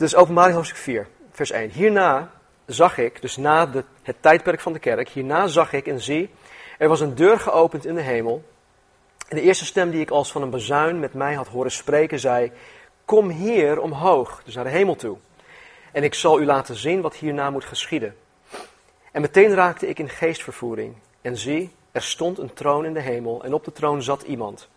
[0.00, 1.70] Dus openbaring hoofdstuk 4, vers 1.
[1.70, 2.30] Hierna
[2.66, 6.30] zag ik, dus na de, het tijdperk van de kerk, hierna zag ik en zie,
[6.78, 8.44] er was een deur geopend in de hemel.
[9.28, 12.20] En de eerste stem die ik als van een bazuin met mij had horen spreken,
[12.20, 12.52] zei:
[13.04, 15.16] Kom hier omhoog, dus naar de hemel toe.
[15.92, 18.16] En ik zal u laten zien wat hierna moet geschieden.
[19.12, 20.94] En meteen raakte ik in geestvervoering.
[21.20, 24.68] En zie, er stond een troon in de hemel en op de troon zat iemand.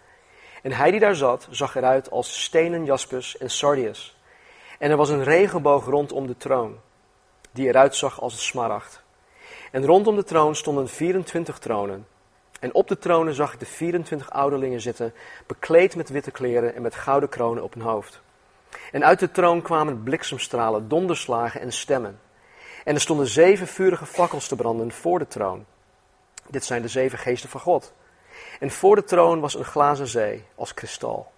[0.62, 4.16] En hij die daar zat, zag eruit als stenen jaspis en sardius.
[4.84, 6.80] En er was een regenboog rondom de troon,
[7.52, 9.04] die eruit zag als een smaragd.
[9.72, 12.08] En rondom de troon stonden 24 tronen.
[12.60, 15.14] En op de tronen zag ik de 24 ouderlingen zitten,
[15.48, 18.22] bekleed met witte kleren en met gouden kronen op hun hoofd.
[18.92, 22.20] En uit de troon kwamen bliksemstralen, donderslagen en stemmen.
[22.84, 25.66] En er stonden zeven vurige fakkels te branden voor de troon.
[26.50, 27.94] Dit zijn de zeven geesten van God.
[28.60, 31.33] En voor de troon was een glazen zee als kristal.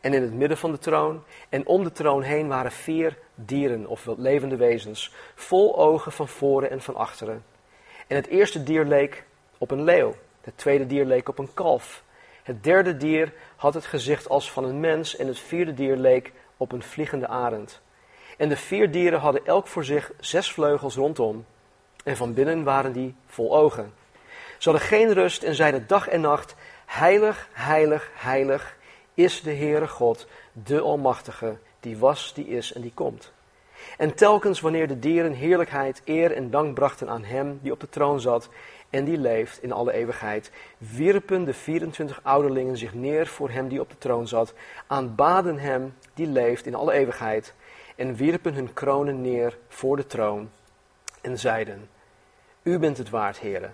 [0.00, 3.86] En in het midden van de troon en om de troon heen waren vier dieren,
[3.86, 7.44] of levende wezens, vol ogen van voren en van achteren.
[8.06, 9.24] En het eerste dier leek
[9.58, 12.04] op een leeuw, het tweede dier leek op een kalf.
[12.42, 16.32] Het derde dier had het gezicht als van een mens en het vierde dier leek
[16.56, 17.80] op een vliegende arend.
[18.36, 21.44] En de vier dieren hadden elk voor zich zes vleugels rondom,
[22.04, 23.92] en van binnen waren die vol ogen.
[24.58, 26.54] Ze hadden geen rust en zeiden dag en nacht:
[26.86, 28.76] Heilig, heilig, heilig
[29.18, 33.32] is de Heere God, de Almachtige, die was, die is en die komt.
[33.96, 37.88] En telkens wanneer de dieren heerlijkheid, eer en dank brachten aan Hem die op de
[37.88, 38.48] troon zat
[38.90, 43.80] en die leeft in alle eeuwigheid, wierpen de 24 ouderlingen zich neer voor Hem die
[43.80, 44.54] op de troon zat,
[44.86, 47.54] aanbaden Hem die leeft in alle eeuwigheid
[47.96, 50.50] en wierpen hun kronen neer voor de troon
[51.20, 51.88] en zeiden,
[52.62, 53.70] U bent het waard, Heere,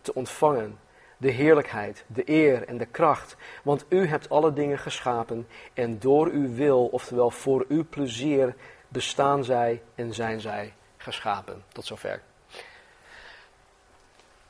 [0.00, 0.78] te ontvangen
[1.16, 6.28] de heerlijkheid, de eer en de kracht, want U hebt alle dingen geschapen en door
[6.28, 8.54] Uw wil, oftewel voor Uw plezier,
[8.88, 11.64] bestaan zij en zijn zij geschapen.
[11.72, 12.22] Tot zover.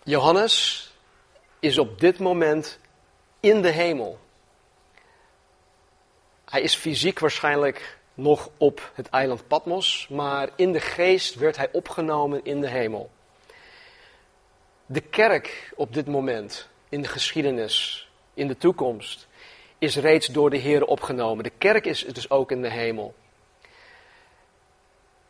[0.03, 0.91] Johannes
[1.59, 2.79] is op dit moment
[3.41, 4.19] in de hemel.
[6.45, 11.69] Hij is fysiek waarschijnlijk nog op het eiland Patmos, maar in de geest werd hij
[11.73, 13.11] opgenomen in de hemel.
[14.87, 19.27] De kerk op dit moment, in de geschiedenis, in de toekomst,
[19.79, 21.45] is reeds door de Heer opgenomen.
[21.45, 23.15] De kerk is dus ook in de hemel.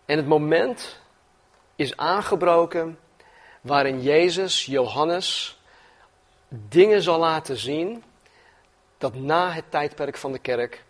[0.05, 1.01] En het moment
[1.77, 2.99] is aangebroken
[3.61, 5.59] waarin Jezus, Johannes,
[6.49, 8.05] dingen zal laten zien
[8.99, 10.85] dat na het tijdperk van de kerk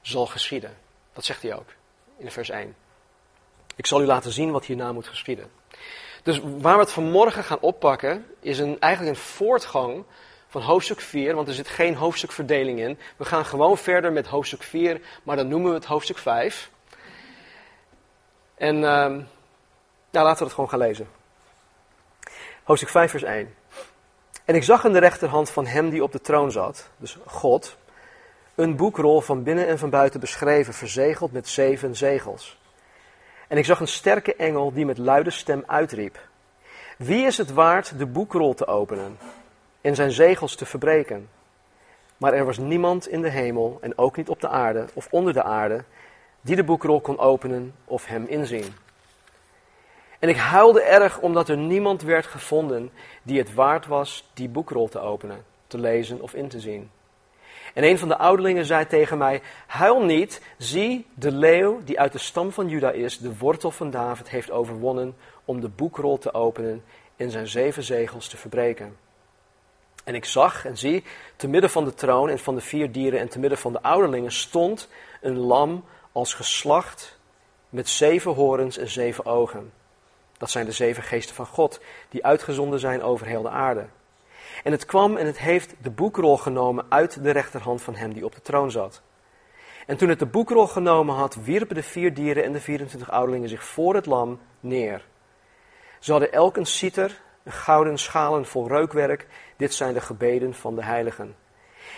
[0.00, 0.76] zal geschieden.
[1.12, 1.68] Dat zegt hij ook
[2.16, 2.76] in vers 1.
[3.76, 5.50] Ik zal u laten zien wat hierna moet geschieden.
[6.24, 10.04] Dus waar we het vanmorgen gaan oppakken, is een, eigenlijk een voortgang
[10.48, 12.98] van hoofdstuk 4, want er zit geen hoofdstukverdeling in.
[13.16, 16.70] We gaan gewoon verder met hoofdstuk 4, maar dan noemen we het hoofdstuk 5.
[18.54, 18.82] En uh,
[20.10, 21.08] laten we het gewoon gaan lezen.
[22.62, 23.54] Hoofdstuk 5, vers 1.
[24.44, 27.76] En ik zag in de rechterhand van hem die op de troon zat, dus God,
[28.54, 32.58] een boekrol van binnen en van buiten beschreven, verzegeld met zeven zegels.
[33.48, 36.18] En ik zag een sterke engel die met luide stem uitriep:
[36.98, 39.18] Wie is het waard de boekrol te openen
[39.80, 41.28] en zijn zegels te verbreken?
[42.16, 45.32] Maar er was niemand in de hemel en ook niet op de aarde of onder
[45.32, 45.84] de aarde
[46.40, 48.74] die de boekrol kon openen of hem inzien.
[50.18, 52.90] En ik huilde erg omdat er niemand werd gevonden
[53.22, 56.90] die het waard was die boekrol te openen, te lezen of in te zien.
[57.74, 62.12] En een van de ouderlingen zei tegen mij: Huil niet, zie, de leeuw die uit
[62.12, 66.34] de stam van Juda is, de wortel van David, heeft overwonnen om de boekrol te
[66.34, 66.84] openen
[67.16, 68.96] en zijn zeven zegels te verbreken.
[70.04, 71.04] En ik zag en zie,
[71.36, 73.82] te midden van de troon en van de vier dieren en te midden van de
[73.82, 74.88] ouderlingen stond
[75.20, 77.18] een lam als geslacht
[77.68, 79.72] met zeven horens en zeven ogen.
[80.38, 83.86] Dat zijn de zeven geesten van God, die uitgezonden zijn over heel de aarde.
[84.64, 88.24] En het kwam en het heeft de boekrol genomen uit de rechterhand van hem die
[88.24, 89.02] op de troon zat.
[89.86, 93.48] En toen het de boekrol genomen had, wierpen de vier dieren en de 24 ouderlingen
[93.48, 95.06] zich voor het lam neer.
[96.00, 99.26] Ze hadden elk een citer, een gouden schalen vol reukwerk.
[99.56, 101.36] Dit zijn de gebeden van de heiligen.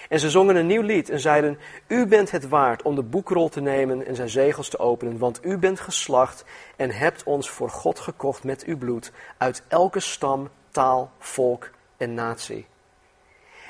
[0.09, 3.49] En ze zongen een nieuw lied en zeiden: U bent het waard om de boekrol
[3.49, 6.45] te nemen en zijn zegels te openen, want u bent geslacht
[6.77, 12.15] en hebt ons voor God gekocht met uw bloed uit elke stam, taal, volk en
[12.15, 12.67] natie.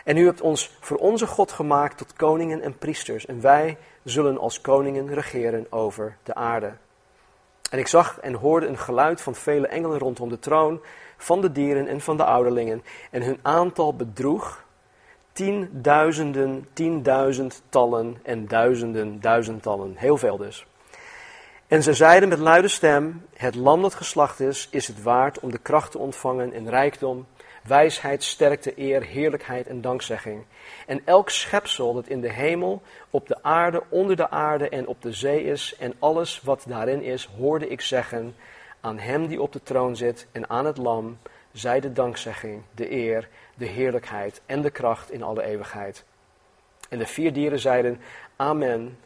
[0.04, 4.38] En u hebt ons voor onze God gemaakt tot koningen en priesters, en wij zullen
[4.38, 6.72] als koningen regeren over de aarde.
[7.70, 10.80] En ik zag en hoorde een geluid van vele engelen rondom de troon,
[11.16, 14.64] van de dieren en van de ouderlingen, en hun aantal bedroeg
[15.32, 19.92] tienduizenden, tienduizendtallen en duizenden, duizendtallen.
[19.96, 20.66] Heel veel dus.
[21.66, 25.50] En ze zeiden met luide stem: Het lam dat geslacht is, is het waard om
[25.50, 27.26] de kracht te ontvangen en rijkdom,
[27.62, 30.44] wijsheid, sterkte, eer, heerlijkheid en dankzegging.
[30.86, 35.02] En elk schepsel dat in de hemel, op de aarde, onder de aarde en op
[35.02, 38.36] de zee is, en alles wat daarin is, hoorde ik zeggen:
[38.80, 41.18] Aan hem die op de troon zit en aan het lam,
[41.52, 46.04] zij de dankzegging, de eer, de heerlijkheid en de kracht in alle eeuwigheid.
[46.88, 48.00] En de vier dieren zeiden:
[48.36, 48.98] Amen.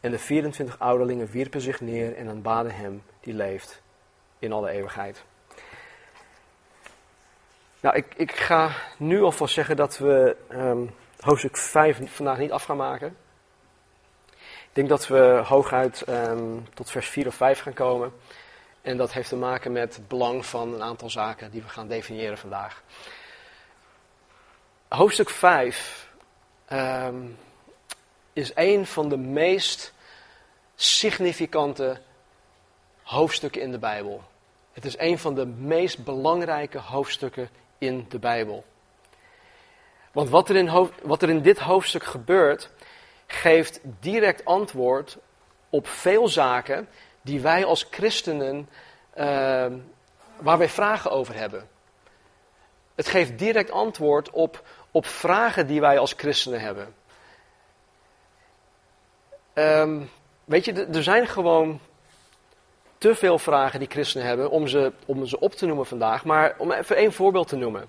[0.00, 3.82] En de 24 ouderlingen wierpen zich neer en aanbaden hem die leeft
[4.38, 5.24] in alle eeuwigheid.
[7.80, 12.64] Nou, ik, ik ga nu alvast zeggen dat we um, hoofdstuk 5 vandaag niet af
[12.64, 13.16] gaan maken.
[14.76, 18.12] Ik denk dat we hooguit um, tot vers 4 of 5 gaan komen.
[18.82, 21.88] En dat heeft te maken met het belang van een aantal zaken die we gaan
[21.88, 22.82] definiëren vandaag.
[24.88, 26.08] Hoofdstuk 5
[26.72, 27.16] um, ehm,
[28.36, 29.92] is een van de meest
[30.74, 32.00] significante
[33.02, 34.22] hoofdstukken in de Bijbel.
[34.72, 37.48] Het is een van de meest belangrijke hoofdstukken
[37.78, 38.64] in de Bijbel.
[40.12, 42.70] Want wat er in, wat er in dit hoofdstuk gebeurt,
[43.26, 45.18] geeft direct antwoord
[45.70, 46.88] op veel zaken
[47.22, 48.68] die wij als christenen,
[49.18, 49.66] uh,
[50.36, 51.68] waar wij vragen over hebben.
[52.94, 56.94] Het geeft direct antwoord op, op vragen die wij als christenen hebben.
[59.58, 60.10] Um,
[60.44, 61.80] weet je, er zijn gewoon
[62.98, 66.24] te veel vragen die christenen hebben om ze, om ze op te noemen vandaag.
[66.24, 67.88] Maar om even één voorbeeld te noemen.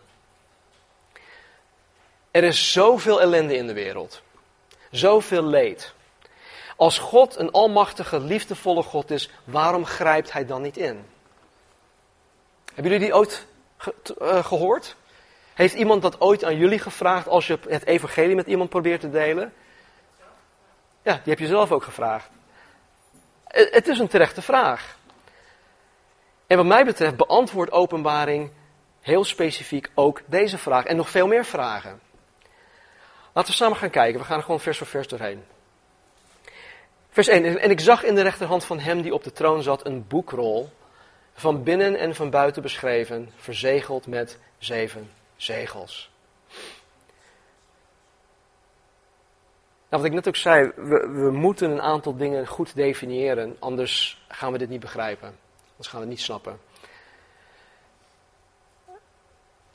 [2.31, 4.21] Er is zoveel ellende in de wereld.
[4.91, 5.93] Zoveel leed.
[6.75, 11.05] Als God een almachtige, liefdevolle God is, waarom grijpt Hij dan niet in?
[12.73, 13.45] Hebben jullie die ooit
[14.19, 14.95] eh, gehoord?
[15.53, 19.09] Heeft iemand dat ooit aan jullie gevraagd als je het evangelie met iemand probeert te
[19.09, 19.53] delen?
[21.07, 22.29] Ja, die heb je zelf ook gevraagd.
[23.47, 24.97] Het is een terechte vraag.
[26.47, 28.51] En wat mij betreft beantwoordt openbaring
[29.01, 31.99] heel specifiek ook deze vraag en nog veel meer vragen.
[33.33, 34.19] Laten we samen gaan kijken.
[34.19, 35.43] We gaan er gewoon vers voor vers doorheen.
[37.09, 37.59] Vers 1.
[37.59, 40.69] En ik zag in de rechterhand van hem die op de troon zat een boekrol,
[41.33, 46.11] van binnen en van buiten beschreven, verzegeld met zeven zegels.
[49.89, 54.25] Nou, wat ik net ook zei, we, we moeten een aantal dingen goed definiëren, anders
[54.27, 55.27] gaan we dit niet begrijpen.
[55.69, 56.59] Anders gaan we het niet snappen.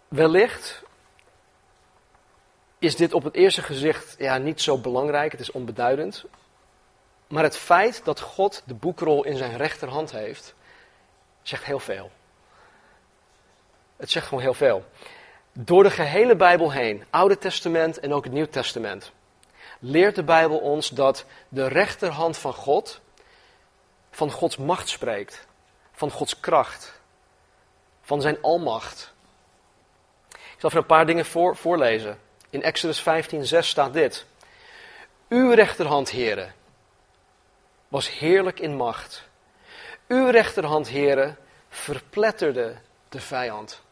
[0.09, 0.83] Wellicht
[2.79, 6.25] is dit op het eerste gezicht ja, niet zo belangrijk, het is onbeduidend.
[7.27, 10.55] Maar het feit dat God de boekrol in zijn rechterhand heeft,
[11.43, 12.11] zegt heel veel.
[13.97, 14.85] Het zegt gewoon heel veel.
[15.53, 19.13] Door de gehele Bijbel heen, Oude Testament en ook het Nieuw Testament,
[19.83, 23.01] leert de Bijbel ons dat de rechterhand van God
[24.11, 25.47] van Gods macht spreekt
[25.93, 27.01] van Gods kracht,
[28.01, 29.13] van zijn almacht.
[30.29, 32.19] Ik zal even een paar dingen voor, voorlezen.
[32.51, 34.27] In Exodus 15:6 staat dit.
[35.29, 36.55] Uw rechterhand, heren,
[37.89, 39.29] was heerlijk in macht.
[40.09, 41.39] Uw rechterhand, heren,
[41.69, 42.77] verpletterde
[43.09, 43.83] de vijand.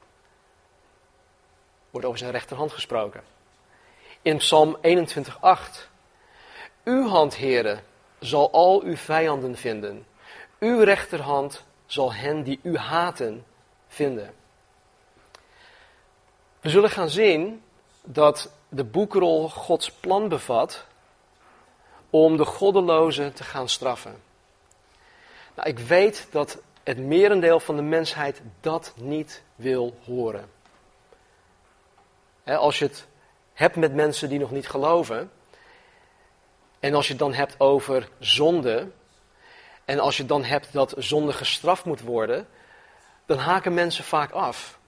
[1.90, 3.22] Wordt over zijn rechterhand gesproken.
[4.22, 5.88] In Psalm 21:8.
[6.84, 7.82] Uw hand, heren,
[8.18, 10.06] zal al uw vijanden vinden.
[10.58, 13.44] Uw rechterhand zal hen die u haten
[13.88, 14.34] vinden.
[16.60, 17.62] We zullen gaan zien
[18.02, 20.84] dat de boekrol Gods plan bevat
[22.10, 24.22] om de goddelozen te gaan straffen.
[25.54, 30.50] Nou, ik weet dat het merendeel van de mensheid dat niet wil horen.
[32.44, 33.06] als je het
[33.60, 35.30] hebt met mensen die nog niet geloven,
[36.78, 38.88] en als je het dan hebt over zonde,
[39.84, 42.48] en als je dan hebt dat zonde gestraft moet worden,
[43.26, 44.78] dan haken mensen vaak af.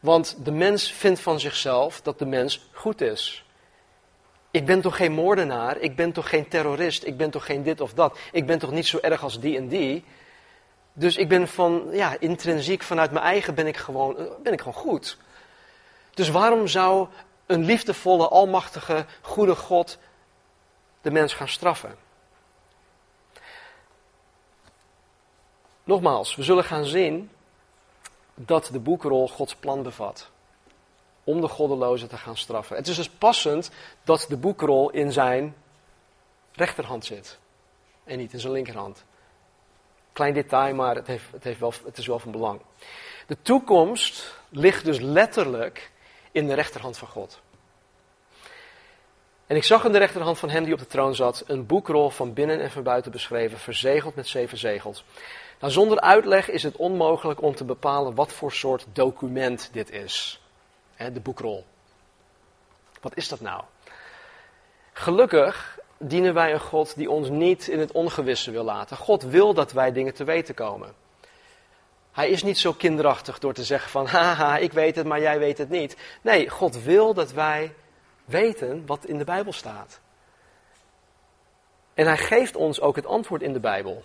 [0.00, 3.44] Want de mens vindt van zichzelf dat de mens goed is.
[4.50, 7.80] Ik ben toch geen moordenaar, ik ben toch geen terrorist, ik ben toch geen dit
[7.80, 10.04] of dat, ik ben toch niet zo erg als die en die.
[10.92, 14.74] Dus ik ben van, ja, intrinsiek vanuit mijn eigen ben ik gewoon, ben ik gewoon
[14.74, 15.18] goed.
[16.14, 17.08] Dus waarom zou
[17.46, 19.98] een liefdevolle, almachtige, goede God
[21.00, 21.96] de mens gaan straffen?
[25.84, 27.30] Nogmaals, we zullen gaan zien
[28.34, 30.30] dat de boekrol Gods plan bevat.
[31.24, 32.76] Om de goddelozen te gaan straffen.
[32.76, 33.70] Het is dus passend
[34.04, 35.54] dat de boekrol in zijn
[36.52, 37.38] rechterhand zit.
[38.04, 39.04] En niet in zijn linkerhand.
[40.12, 42.60] Klein detail, maar het, heeft, het, heeft wel, het is wel van belang.
[43.26, 45.90] De toekomst ligt dus letterlijk
[46.34, 47.40] in de rechterhand van God.
[49.46, 52.10] En ik zag in de rechterhand van hem die op de troon zat een boekrol
[52.10, 55.04] van binnen en van buiten beschreven, verzegeld met zeven zegels.
[55.60, 60.40] Nou, zonder uitleg is het onmogelijk om te bepalen wat voor soort document dit is.
[60.96, 61.64] de boekrol.
[63.00, 63.62] Wat is dat nou?
[64.92, 68.96] Gelukkig dienen wij een God die ons niet in het ongewisse wil laten.
[68.96, 71.03] God wil dat wij dingen te weten komen.
[72.14, 75.38] Hij is niet zo kinderachtig door te zeggen van, haha, ik weet het, maar jij
[75.38, 75.96] weet het niet.
[76.22, 77.74] Nee, God wil dat wij
[78.24, 80.00] weten wat in de Bijbel staat.
[81.94, 84.04] En hij geeft ons ook het antwoord in de Bijbel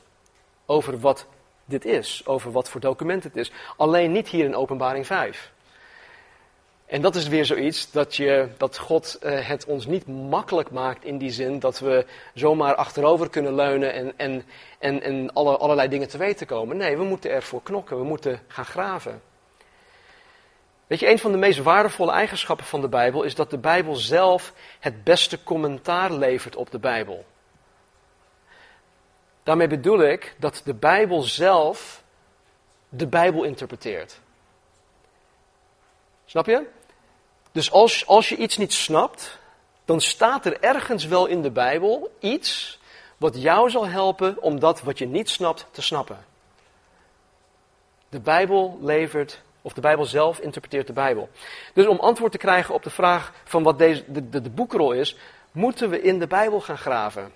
[0.66, 1.26] over wat
[1.66, 3.52] dit is, over wat voor document het is.
[3.78, 5.52] Alleen niet hier in Openbaring 5.
[6.90, 11.06] En dat is weer zoiets dat, je, dat God uh, het ons niet makkelijk maakt
[11.06, 14.44] in die zin dat we zomaar achterover kunnen leunen en, en,
[14.80, 16.78] en, en alle, allerlei dingen te weten komen.
[16.78, 19.22] Nee, we moeten ervoor knokken, we moeten gaan graven.
[20.88, 23.96] Weet je, een van de meest waardevolle eigenschappen van de Bijbel is dat de Bijbel
[23.96, 27.26] zelf het beste commentaar levert op de Bijbel.
[29.44, 32.04] Daarmee bedoel ik dat de Bijbel zelf
[32.90, 34.20] de Bijbel interpreteert.
[36.26, 36.78] Snap je?
[37.60, 39.40] Dus als, als je iets niet snapt,
[39.86, 42.80] dan staat er ergens wel in de Bijbel iets
[43.18, 46.26] wat jou zal helpen om dat wat je niet snapt te snappen.
[48.10, 51.30] De Bijbel levert, of de Bijbel zelf interpreteert de Bijbel.
[51.74, 54.92] Dus om antwoord te krijgen op de vraag van wat deze, de, de, de boekrol
[54.92, 55.18] is,
[55.52, 57.32] moeten we in de Bijbel gaan graven.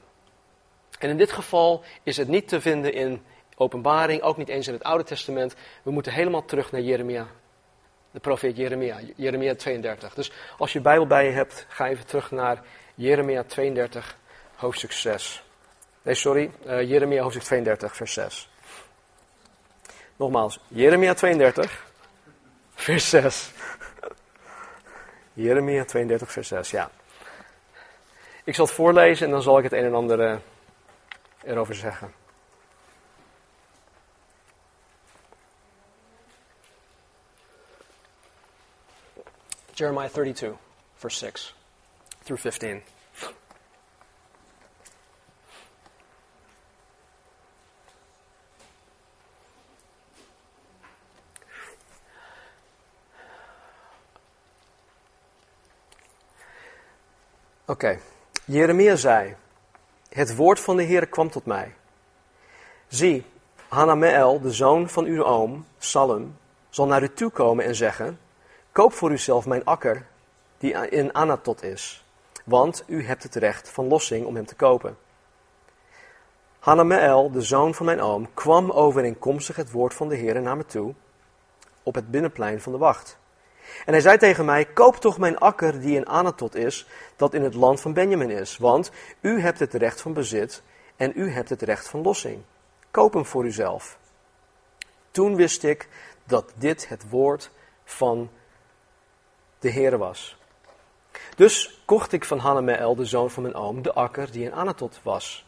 [0.99, 3.23] En in dit geval is het niet te vinden in
[3.55, 5.55] Openbaring, ook niet eens in het Oude Testament.
[5.83, 7.27] We moeten helemaal terug naar Jeremia
[8.13, 10.13] de profeet Jeremia, Jeremia 32.
[10.13, 12.61] Dus als je Bijbel bij je hebt, ga even terug naar
[12.95, 14.17] Jeremia 32,
[14.55, 15.43] hoofdstuk 6.
[16.01, 18.49] Nee, sorry, uh, Jeremia hoofdstuk 32, vers 6.
[20.15, 21.85] Nogmaals, Jeremia 32,
[22.75, 23.51] vers 6.
[25.33, 26.89] Jeremia 32, vers 6, ja.
[28.43, 30.35] Ik zal het voorlezen en dan zal ik het een en ander uh,
[31.43, 32.13] erover zeggen.
[39.75, 40.57] Jeremiah 32,
[40.95, 41.53] verse 6
[42.23, 42.81] through 15.
[57.65, 57.99] Oké, okay.
[58.45, 59.35] Jeremia zei:
[60.09, 61.75] Het woord van de Heer kwam tot mij.
[62.87, 63.25] Zie,
[63.67, 66.37] Hanameel, de zoon van uw oom, Salem,
[66.69, 68.19] zal naar u toe komen en zeggen:
[68.73, 70.05] Koop voor uzelf mijn akker,
[70.57, 72.05] die in Anatot is,
[72.45, 74.97] want u hebt het recht van lossing om hem te kopen.
[76.59, 80.65] Hanameel, de zoon van mijn oom, kwam overeenkomstig het woord van de Heer naar me
[80.65, 80.93] toe,
[81.83, 83.17] op het binnenplein van de wacht.
[83.85, 87.43] En hij zei tegen mij, koop toch mijn akker die in Anatot is, dat in
[87.43, 90.63] het land van Benjamin is, want u hebt het recht van bezit
[90.95, 92.41] en u hebt het recht van lossing.
[92.91, 93.97] Koop hem voor uzelf.
[95.11, 95.89] Toen wist ik
[96.23, 97.51] dat dit het woord
[97.83, 98.29] van
[99.63, 100.37] de Heer was.
[101.35, 104.99] Dus kocht ik van Hanameel, de zoon van mijn oom, de akker die in Anatot
[105.03, 105.45] was.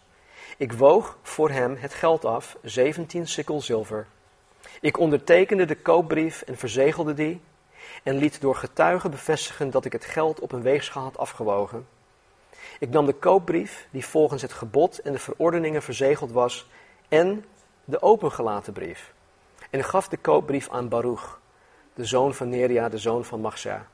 [0.57, 4.07] Ik woog voor hem het geld af, 17 sikkel zilver.
[4.81, 7.41] Ik ondertekende de koopbrief en verzegelde die
[8.03, 11.87] en liet door getuigen bevestigen dat ik het geld op een weegschaal had afgewogen.
[12.79, 16.67] Ik nam de koopbrief, die volgens het gebod en de verordeningen verzegeld was,
[17.09, 17.45] en
[17.83, 19.13] de opengelaten brief.
[19.69, 21.39] En gaf de koopbrief aan Baruch,
[21.93, 23.87] de zoon van Neria, de zoon van Machsa.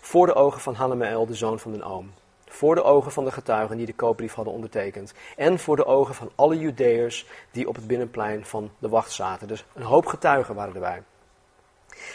[0.00, 2.12] Voor de ogen van Hanamael, de zoon van mijn oom.
[2.48, 5.14] Voor de ogen van de getuigen die de koopbrief hadden ondertekend.
[5.36, 9.48] En voor de ogen van alle Judeërs die op het binnenplein van de wacht zaten.
[9.48, 11.02] Dus een hoop getuigen waren erbij.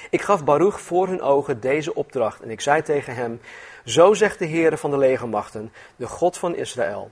[0.10, 3.42] Ik gaf Baruch voor hun ogen deze opdracht en ik zei tegen hem:
[3.86, 7.12] Zo zegt de Heere van de legermachten, de God van Israël.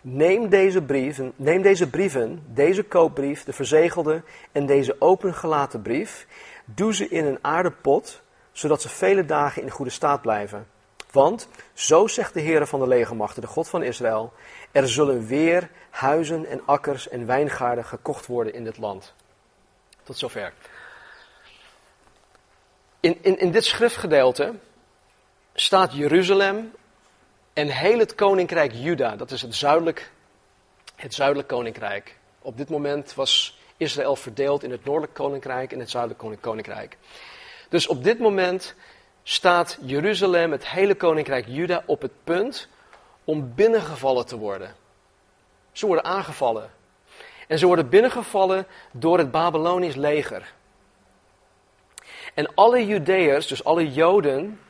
[0.00, 4.22] Neem deze brieven, neem deze brieven, deze koopbrief, de verzegelde
[4.52, 6.26] en deze opengelaten brief,
[6.64, 8.22] doe ze in een aardepot
[8.56, 10.66] zodat ze vele dagen in goede staat blijven.
[11.10, 14.32] Want, zo zegt de Heer van de legermachten, de God van Israël,
[14.72, 19.14] er zullen weer huizen en akkers en wijngaarden gekocht worden in dit land.
[20.02, 20.52] Tot zover.
[23.00, 24.54] In, in, in dit schriftgedeelte
[25.54, 26.72] staat Jeruzalem
[27.52, 30.10] en heel het koninkrijk Juda, dat is het zuidelijk,
[30.94, 32.18] het zuidelijk koninkrijk.
[32.38, 36.96] Op dit moment was Israël verdeeld in het noordelijk koninkrijk en het zuidelijk koninkrijk.
[37.68, 38.74] Dus op dit moment
[39.22, 42.68] staat Jeruzalem, het hele koninkrijk Juda, op het punt
[43.24, 44.74] om binnengevallen te worden.
[45.72, 46.70] Ze worden aangevallen.
[47.48, 50.54] En ze worden binnengevallen door het Babylonisch leger.
[52.34, 54.60] En alle Judeërs, dus alle Joden,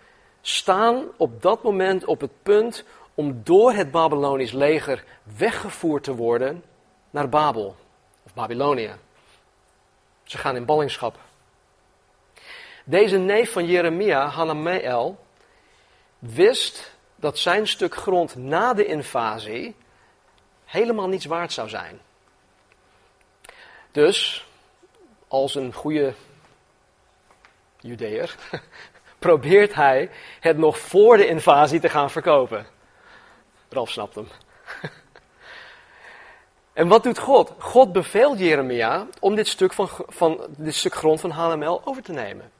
[0.40, 2.84] staan op dat moment op het punt
[3.14, 6.64] om door het Babylonisch leger weggevoerd te worden
[7.10, 7.76] naar Babel
[8.22, 8.94] of Babylonië.
[10.22, 11.18] Ze gaan in ballingschap.
[12.88, 15.18] Deze neef van Jeremia, Hanameel,
[16.18, 19.76] wist dat zijn stuk grond na de invasie
[20.64, 22.00] helemaal niets waard zou zijn.
[23.92, 24.46] Dus,
[25.28, 26.14] als een goede
[27.80, 28.36] Judeër,
[29.18, 32.66] probeert hij het nog voor de invasie te gaan verkopen.
[33.68, 34.28] Ralf snapt hem.
[36.72, 37.52] En wat doet God?
[37.58, 42.12] God beveelt Jeremia om dit stuk, van, van, dit stuk grond van HML over te
[42.12, 42.50] nemen.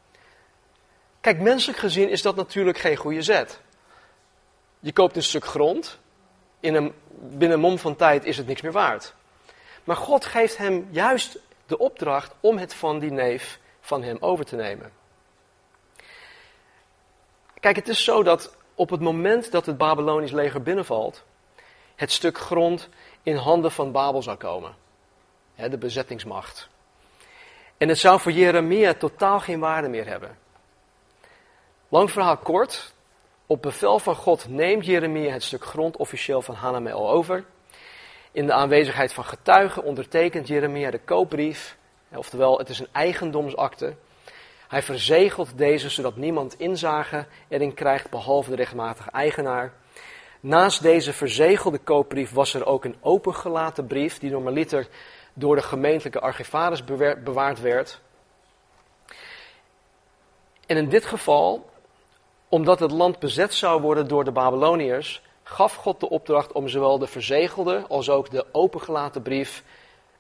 [1.26, 3.60] Kijk, menselijk gezien is dat natuurlijk geen goede zet.
[4.80, 5.98] Je koopt een stuk grond,
[6.60, 9.14] in een, binnen een mom van tijd is het niks meer waard.
[9.84, 14.44] Maar God geeft hem juist de opdracht om het van die neef van hem over
[14.44, 14.92] te nemen.
[17.60, 21.24] Kijk, het is zo dat op het moment dat het Babylonisch leger binnenvalt,
[21.94, 22.88] het stuk grond
[23.22, 24.74] in handen van Babel zou komen.
[25.54, 26.68] de bezettingsmacht.
[27.76, 30.44] En het zou voor Jeremia totaal geen waarde meer hebben.
[31.88, 32.94] Lang verhaal kort.
[33.46, 37.44] Op bevel van God neemt Jeremia het stuk grond officieel van Hanamel over.
[38.32, 41.76] In de aanwezigheid van getuigen ondertekent Jeremia de koopbrief.
[42.14, 43.94] Oftewel, het is een eigendomsakte.
[44.68, 49.72] Hij verzegelt deze zodat niemand inzage erin krijgt behalve de rechtmatige eigenaar.
[50.40, 54.88] Naast deze verzegelde koopbrief was er ook een opengelaten brief die normaliter
[55.34, 56.84] door de gemeentelijke archivaris
[57.24, 58.00] bewaard werd.
[60.66, 61.74] En in dit geval,
[62.48, 66.98] omdat het land bezet zou worden door de Babyloniërs, gaf God de opdracht om zowel
[66.98, 69.64] de verzegelde als ook de opengelaten brief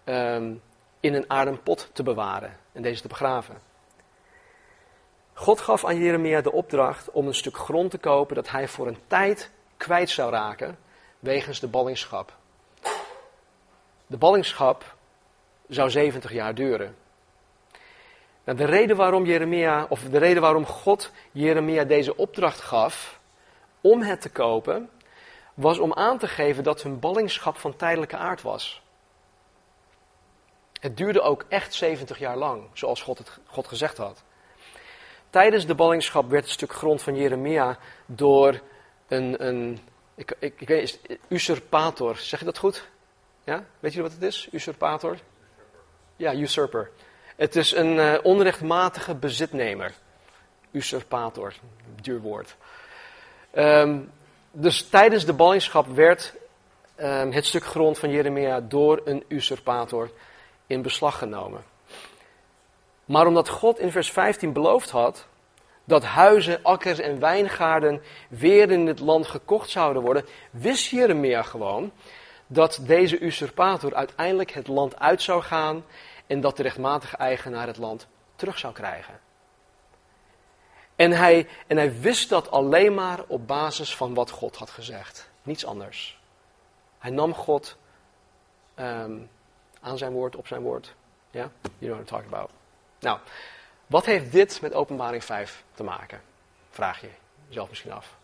[0.04, 0.62] um,
[1.00, 3.60] in een aarden pot te bewaren en deze te begraven.
[5.32, 8.86] God gaf aan Jeremia de opdracht om een stuk grond te kopen dat hij voor
[8.86, 10.78] een tijd kwijt zou raken
[11.18, 12.36] wegens de ballingschap.
[14.06, 14.96] De ballingschap
[15.68, 16.96] zou 70 jaar duren.
[18.46, 23.20] Nou, de reden waarom Jeremia, of de reden waarom God Jeremia deze opdracht gaf
[23.80, 24.90] om het te kopen,
[25.54, 28.82] was om aan te geven dat hun ballingschap van tijdelijke aard was.
[30.80, 34.22] Het duurde ook echt 70 jaar lang, zoals God het God gezegd had.
[35.30, 38.60] Tijdens de ballingschap werd het stuk grond van Jeremia door
[39.08, 39.80] een, een
[40.14, 42.88] ik, ik, weet, usurpator, zeg je dat goed?
[43.44, 43.64] Ja?
[43.80, 44.48] Weet je wat het is?
[44.52, 45.18] Usurpator?
[46.16, 46.90] Ja, usurper.
[47.36, 49.92] Het is een uh, onrechtmatige bezitnemer.
[50.70, 51.54] Usurpator,
[52.00, 52.56] duur woord.
[53.54, 54.10] Um,
[54.50, 56.34] dus tijdens de ballingschap werd
[57.00, 60.10] um, het stuk grond van Jeremia door een usurpator
[60.66, 61.64] in beslag genomen.
[63.04, 65.26] Maar omdat God in vers 15 beloofd had
[65.84, 71.92] dat huizen, akkers en wijngaarden weer in het land gekocht zouden worden, wist Jeremia gewoon
[72.46, 75.84] dat deze usurpator uiteindelijk het land uit zou gaan
[76.26, 79.20] en dat de rechtmatige eigenaar het land terug zou krijgen.
[80.96, 85.30] En hij, en hij wist dat alleen maar op basis van wat God had gezegd.
[85.42, 86.20] Niets anders.
[86.98, 87.76] Hij nam God
[88.78, 89.30] um,
[89.80, 90.94] aan zijn woord, op zijn woord.
[91.30, 91.50] Ja?
[91.62, 92.50] You know what I'm talking about.
[93.00, 93.18] Nou,
[93.86, 96.20] wat heeft dit met openbaring 5 te maken?
[96.70, 97.10] Vraag je
[97.48, 98.16] jezelf misschien af.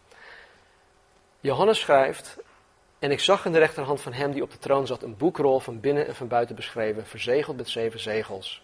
[1.40, 2.36] Johannes schrijft,
[3.02, 5.60] en ik zag in de rechterhand van hem die op de troon zat een boekrol
[5.60, 8.62] van binnen en van buiten beschreven, verzegeld met zeven zegels.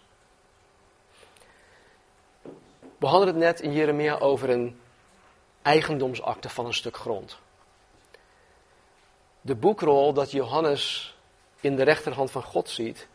[2.97, 4.79] We hadden het net in Jeremia over een
[5.61, 7.37] eigendomsakte van een stuk grond.
[9.41, 11.15] De boekrol dat Johannes
[11.59, 13.07] in de rechterhand van God ziet,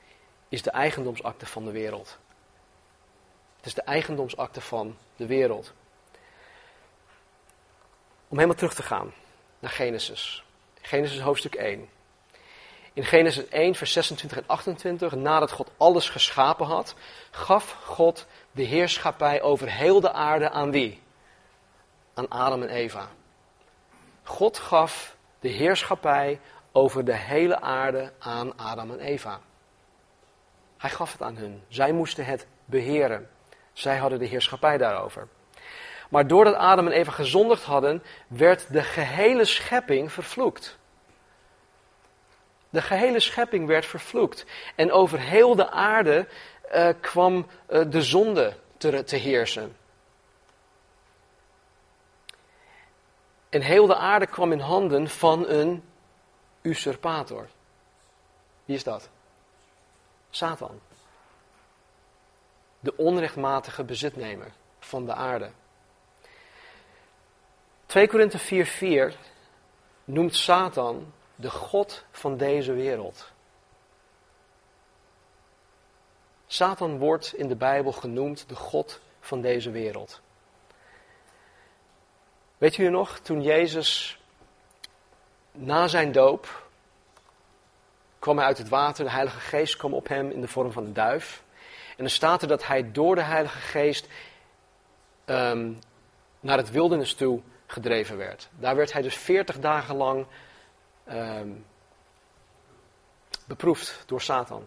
[0.49, 2.19] is de eigendomsakte van de wereld.
[3.57, 5.73] Het is de eigendomsakte van de wereld.
[8.29, 9.13] Om helemaal terug te gaan
[9.59, 10.45] naar Genesis.
[10.87, 11.89] Genesis hoofdstuk 1.
[12.93, 16.95] In Genesis 1, vers 26 en 28, nadat God alles geschapen had,
[17.31, 21.03] gaf God de heerschappij over heel de aarde aan wie?
[22.15, 23.09] Aan Adam en Eva.
[24.23, 26.41] God gaf de heerschappij
[26.73, 29.41] over de hele aarde aan Adam en Eva.
[30.79, 31.63] Hij gaf het aan hun.
[31.69, 33.31] Zij moesten het beheren.
[33.73, 35.29] Zij hadden de heerschappij daarover.
[36.15, 40.79] Maar doordat Adam en Eva gezondigd hadden, werd de gehele schepping vervloekt.
[42.71, 44.47] De gehele schepping werd vervloekt.
[44.75, 46.29] En over heel de aarde
[46.75, 49.77] uh, kwam uh, de zonde te, te heersen.
[53.49, 55.85] En heel de aarde kwam in handen van een
[56.63, 57.49] usurpator.
[58.65, 59.09] Wie is dat?
[60.31, 60.81] Satan
[62.81, 65.51] de onrechtmatige bezitnemer van de aarde.
[67.87, 69.17] 2 Korinthe 4:4
[70.05, 73.33] noemt Satan de God van deze wereld.
[76.47, 80.21] Satan wordt in de Bijbel genoemd de God van deze wereld.
[82.59, 84.19] Weet u nog, toen Jezus
[85.53, 86.63] na zijn doop
[88.19, 90.85] kwam hij uit het water, de Heilige Geest kwam op hem in de vorm van
[90.85, 91.43] een duif.
[91.89, 94.09] En dan staat er dat hij door de Heilige Geest
[95.25, 95.73] ehm,
[96.41, 97.41] naar het wildernis toe
[97.75, 98.49] gedreven werd.
[98.59, 100.27] Daar werd hij dus 40 dagen lang
[101.05, 101.51] ehm,
[103.47, 104.67] beproefd door Satan.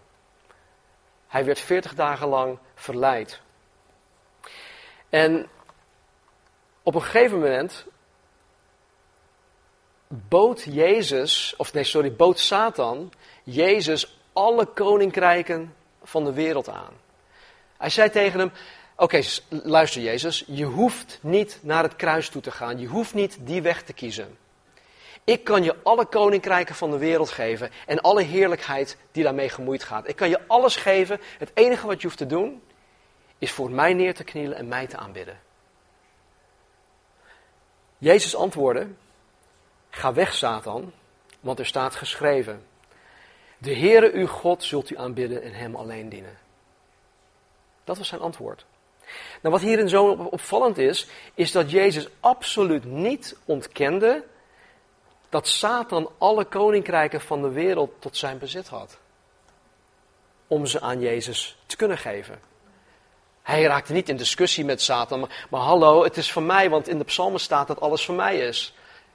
[1.28, 3.42] Hij werd 40 dagen lang verleid.
[5.10, 5.50] En
[6.84, 7.86] op een gegeven moment
[10.08, 13.12] bood Jezus, of nee, sorry, bood Satan
[13.44, 16.94] Jezus alle koninkrijken van de wereld aan.
[17.78, 18.52] Hij zei tegen hem:
[19.00, 22.80] Oké, luister Jezus, je hoeft niet naar het kruis toe te gaan.
[22.80, 24.38] Je hoeft niet die weg te kiezen.
[25.24, 29.84] Ik kan je alle koninkrijken van de wereld geven en alle heerlijkheid die daarmee gemoeid
[29.84, 30.08] gaat.
[30.08, 31.20] Ik kan je alles geven.
[31.38, 32.62] Het enige wat je hoeft te doen
[33.38, 35.40] is voor mij neer te knielen en mij te aanbidden.
[37.98, 38.88] Jezus antwoordde:
[39.90, 40.94] Ga weg, Satan,
[41.40, 42.68] want er staat geschreven:
[43.58, 46.38] De Heere uw God zult u aanbidden en hem alleen dienen.
[47.84, 48.66] Dat was zijn antwoord.
[49.42, 54.24] Nou, wat hierin zo opvallend is, is dat Jezus absoluut niet ontkende
[55.30, 58.98] dat Satan alle koninkrijken van de wereld tot zijn bezit had.
[60.48, 62.40] Om ze aan Jezus te kunnen geven.
[63.42, 66.88] Hij raakte niet in discussie met Satan, maar, maar hallo, het is van mij, want
[66.88, 68.74] in de psalmen staat dat alles van mij is.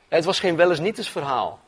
[0.08, 1.60] Het was geen wel eens niet eens verhaal.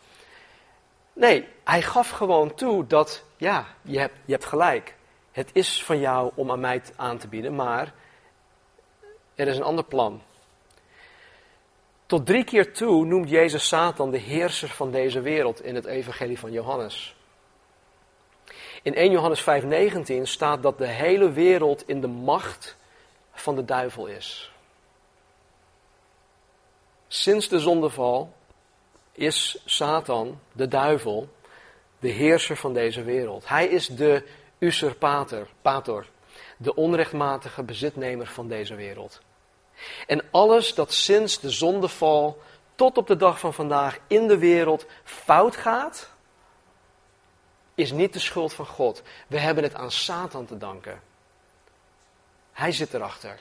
[1.12, 4.94] Nee, hij gaf gewoon toe dat, ja, je hebt, je hebt gelijk.
[5.32, 7.92] Het is van jou om aan mij aan te bieden, maar
[9.34, 10.22] er is een ander plan.
[12.06, 16.38] Tot drie keer toe noemt Jezus Satan de heerser van deze wereld in het evangelie
[16.38, 17.16] van Johannes.
[18.82, 22.76] In 1 Johannes 5:19 staat dat de hele wereld in de macht
[23.32, 24.52] van de duivel is.
[27.08, 28.32] Sinds de zondeval
[29.12, 31.28] is Satan, de duivel,
[31.98, 33.48] de heerser van deze wereld.
[33.48, 36.06] Hij is de usurpator, pator,
[36.56, 39.20] de onrechtmatige bezitnemer van deze wereld.
[40.06, 42.42] En alles dat sinds de zondeval
[42.74, 46.10] tot op de dag van vandaag in de wereld fout gaat,
[47.74, 49.02] is niet de schuld van God.
[49.26, 51.02] We hebben het aan Satan te danken.
[52.52, 53.38] Hij zit erachter.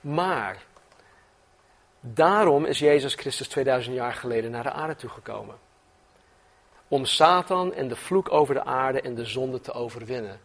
[0.00, 0.62] Maar
[2.00, 5.58] daarom is Jezus Christus 2000 jaar geleden naar de aarde toegekomen.
[6.88, 10.40] Om Satan en de vloek over de aarde en de zonde te overwinnen.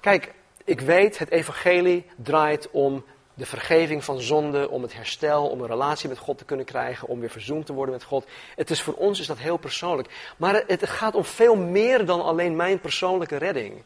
[0.00, 0.32] Kijk,
[0.64, 5.66] ik weet, het evangelie draait om de vergeving van zonde, om het herstel, om een
[5.66, 8.26] relatie met God te kunnen krijgen, om weer verzoend te worden met God.
[8.54, 10.34] Het is voor ons is dat heel persoonlijk.
[10.36, 13.82] Maar het gaat om veel meer dan alleen mijn persoonlijke redding.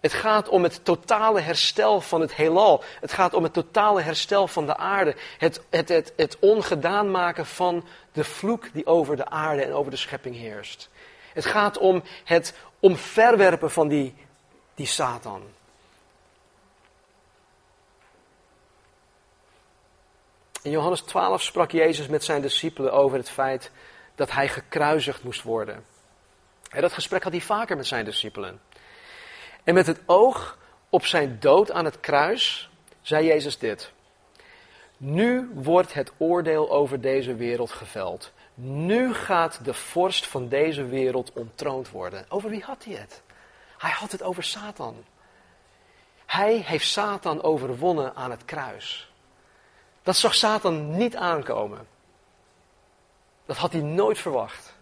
[0.00, 2.82] Het gaat om het totale herstel van het heelal.
[3.00, 5.16] Het gaat om het totale herstel van de aarde.
[5.38, 9.90] Het, het, het, het ongedaan maken van de vloek die over de aarde en over
[9.90, 10.88] de schepping heerst.
[11.32, 14.14] Het gaat om het omverwerpen van die,
[14.76, 15.42] die Satan.
[20.62, 23.70] In Johannes 12 sprak Jezus met zijn discipelen over het feit
[24.14, 25.84] dat hij gekruisigd moest worden.
[26.70, 28.60] En dat gesprek had hij vaker met zijn discipelen.
[29.64, 30.58] En met het oog
[30.88, 32.70] op zijn dood aan het kruis
[33.02, 33.92] zei Jezus dit.
[34.96, 38.32] Nu wordt het oordeel over deze wereld geveld.
[38.54, 42.24] Nu gaat de vorst van deze wereld ontroond worden.
[42.28, 43.22] Over wie had hij het?
[43.78, 45.04] Hij had het over Satan.
[46.26, 49.10] Hij heeft Satan overwonnen aan het kruis.
[50.02, 51.88] Dat zag Satan niet aankomen.
[53.46, 54.74] Dat had hij nooit verwacht.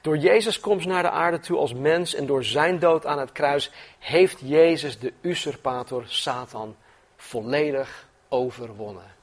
[0.00, 3.32] Door Jezus' komst naar de aarde toe als mens en door zijn dood aan het
[3.32, 6.76] kruis heeft Jezus de usurpator Satan
[7.16, 9.14] volledig overwonnen.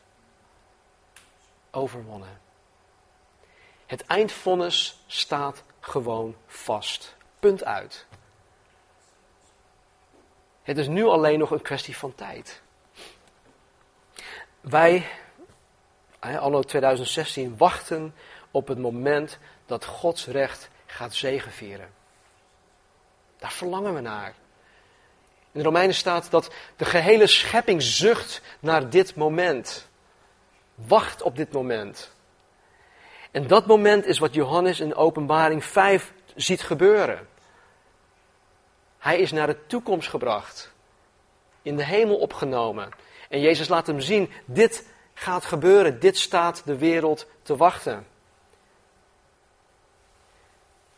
[1.72, 2.40] Overwonnen.
[3.86, 7.16] Het eindvonnis staat gewoon vast.
[7.40, 8.06] Punt uit.
[10.64, 12.62] Het is nu alleen nog een kwestie van tijd.
[14.62, 15.08] Wij,
[16.20, 18.16] anno 2016, wachten
[18.52, 21.90] op het moment dat Gods recht gaat zegenvieren.
[23.38, 24.34] Daar verlangen we naar.
[25.52, 29.90] In de Romeinen staat dat de gehele schepping zucht naar dit moment.
[30.76, 32.12] Wacht op dit moment.
[33.32, 37.28] En dat moment is wat Johannes in Openbaring 5 ziet gebeuren.
[38.98, 40.70] Hij is naar de toekomst gebracht.
[41.64, 42.90] in de hemel opgenomen.
[43.30, 48.08] En Jezus laat hem zien, dit gaat gebeuren, dit staat de wereld te wachten.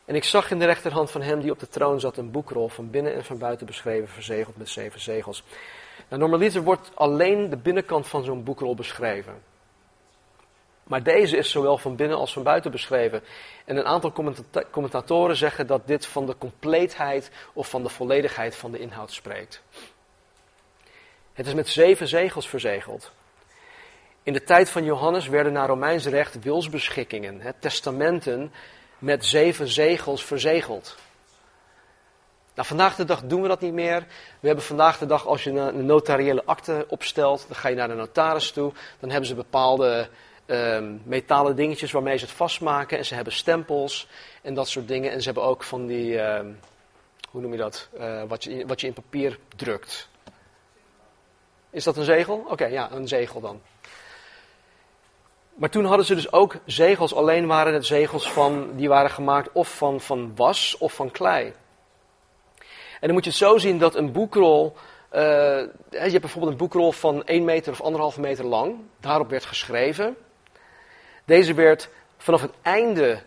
[0.04, 2.68] En ik zag in de rechterhand van hem die op de troon zat een boekrol
[2.68, 5.44] van binnen en van buiten beschreven, verzegeld met zeven zegels.
[6.08, 9.42] Nou, normaliter wordt alleen de binnenkant van zo'n boekrol beschreven.
[10.84, 13.22] Maar deze is zowel van binnen als van buiten beschreven.
[13.64, 14.12] En een aantal
[14.70, 19.62] commentatoren zeggen dat dit van de compleetheid of van de volledigheid van de inhoud spreekt.
[21.32, 23.12] Het is met zeven zegels verzegeld.
[24.22, 28.52] In de tijd van Johannes werden naar Romeins recht wilsbeschikkingen, testamenten,
[28.98, 30.96] met zeven zegels verzegeld.
[32.54, 34.00] Nou, vandaag de dag doen we dat niet meer.
[34.40, 37.88] We hebben vandaag de dag, als je een notariële akte opstelt, dan ga je naar
[37.88, 38.72] de notaris toe.
[39.00, 40.08] Dan hebben ze bepaalde
[40.46, 42.98] um, metalen dingetjes waarmee ze het vastmaken.
[42.98, 44.08] En ze hebben stempels
[44.42, 45.10] en dat soort dingen.
[45.10, 46.58] En ze hebben ook van die, um,
[47.30, 50.08] hoe noem je dat, uh, wat, je, wat je in papier drukt.
[51.70, 52.44] Is dat een zegel?
[52.48, 53.60] Oké, ja, een zegel dan.
[55.54, 59.52] Maar toen hadden ze dus ook zegels, alleen waren het zegels van, die waren gemaakt
[59.52, 61.52] of van, van was of van klei.
[63.00, 64.76] En dan moet je het zo zien dat een boekrol,
[65.12, 69.44] uh, je hebt bijvoorbeeld een boekrol van 1 meter of anderhalve meter lang, daarop werd
[69.44, 70.16] geschreven.
[71.24, 73.22] Deze werd vanaf het einde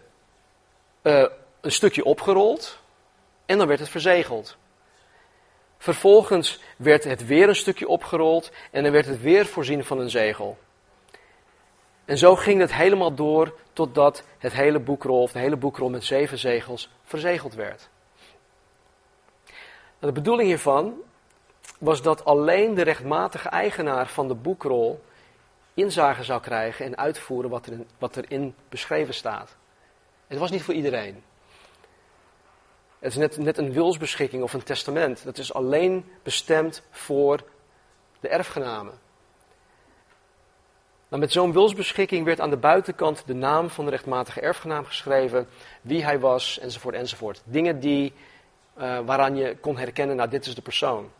[1.04, 1.26] uh,
[1.62, 2.80] een stukje opgerold
[3.46, 4.58] en dan werd het verzegeld.
[5.78, 10.10] Vervolgens werd het weer een stukje opgerold en dan werd het weer voorzien van een
[10.10, 10.58] zegel.
[12.06, 16.04] En zo ging het helemaal door totdat het hele boekrol, of de hele boekrol met
[16.04, 17.90] zeven zegels, verzegeld werd.
[20.00, 20.94] Nou, de bedoeling hiervan
[21.80, 25.04] was dat alleen de rechtmatige eigenaar van de boekrol
[25.78, 29.56] inzage zou krijgen en uitvoeren wat, erin, wat erin beschreven staat.
[30.28, 31.24] Het was niet voor iedereen.
[33.00, 35.24] Het is net, net een wilsbeschikking of een testament.
[35.24, 37.44] Dat is alleen bestemd voor
[38.20, 38.94] de erfgenamen.
[41.08, 45.48] Maar met zo'n wilsbeschikking werd aan de buitenkant de naam van de rechtmatige erfgenaam geschreven,
[45.82, 47.42] wie hij was, enzovoort, enzovoort.
[47.44, 48.14] Dingen die,
[48.78, 51.12] uh, waaraan je kon herkennen, nou dit is de persoon.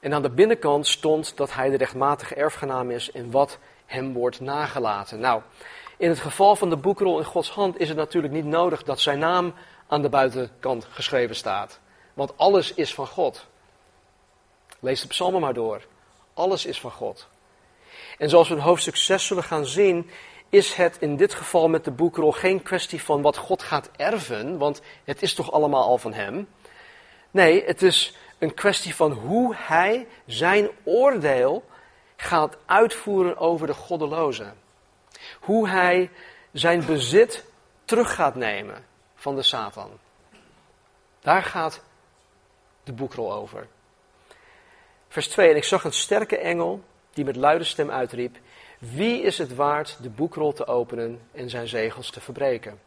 [0.00, 4.40] En aan de binnenkant stond dat hij de rechtmatige erfgenaam is en wat hem wordt
[4.40, 5.20] nagelaten.
[5.20, 5.42] Nou,
[5.96, 9.00] in het geval van de boekrol in Gods hand is het natuurlijk niet nodig dat
[9.00, 9.54] zijn naam
[9.86, 11.80] aan de buitenkant geschreven staat.
[12.14, 13.46] Want alles is van God.
[14.80, 15.86] Lees de psalmen maar door.
[16.34, 17.28] Alles is van God.
[18.18, 20.10] En zoals we een hoofdstuk 6 zullen gaan zien,
[20.48, 24.58] is het in dit geval met de boekrol geen kwestie van wat God gaat erven,
[24.58, 26.48] want het is toch allemaal al van Hem.
[27.30, 31.64] Nee, het is een kwestie van hoe Hij zijn oordeel
[32.16, 34.56] gaat uitvoeren over de goddelozen.
[35.40, 36.10] Hoe Hij
[36.52, 37.44] zijn bezit
[37.84, 39.90] terug gaat nemen van de Satan.
[41.20, 41.80] Daar gaat
[42.84, 43.66] de boekrol over.
[45.08, 45.50] Vers 2.
[45.50, 48.36] En ik zag een sterke engel die met luide stem uitriep:
[48.78, 52.80] Wie is het waard de boekrol te openen en zijn zegels te verbreken?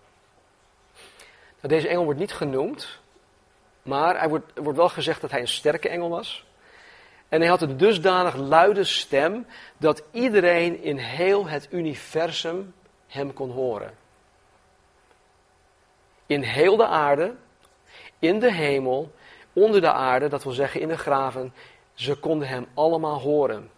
[1.62, 2.98] Nou, deze engel wordt niet genoemd,
[3.89, 6.45] maar er wordt, er wordt wel gezegd dat hij een sterke engel was.
[7.30, 9.45] En hij had een dusdanig luide stem
[9.78, 12.73] dat iedereen in heel het universum
[13.08, 13.97] hem kon horen.
[16.25, 17.36] In heel de aarde,
[18.19, 19.12] in de hemel,
[19.54, 21.54] onder de aarde, dat wil zeggen in de graven,
[21.93, 23.71] ze konden hem allemaal horen.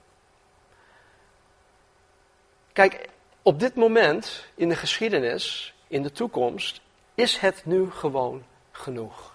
[2.73, 3.09] Kijk,
[3.41, 6.81] op dit moment in de geschiedenis, in de toekomst,
[7.15, 9.30] is het nu gewoon genoeg.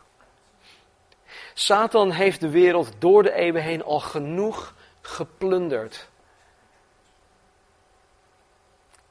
[1.58, 6.08] Satan heeft de wereld door de eeuwen heen al genoeg geplunderd.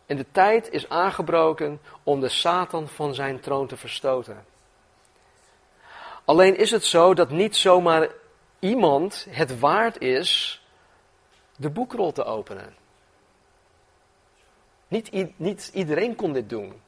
[0.05, 4.45] En de tijd is aangebroken om de Satan van zijn troon te verstoten.
[6.25, 8.09] Alleen is het zo dat niet zomaar
[8.59, 10.61] iemand het waard is
[11.55, 12.75] de boekrol te openen.
[14.87, 16.81] Niet, niet iedereen kon dit doen.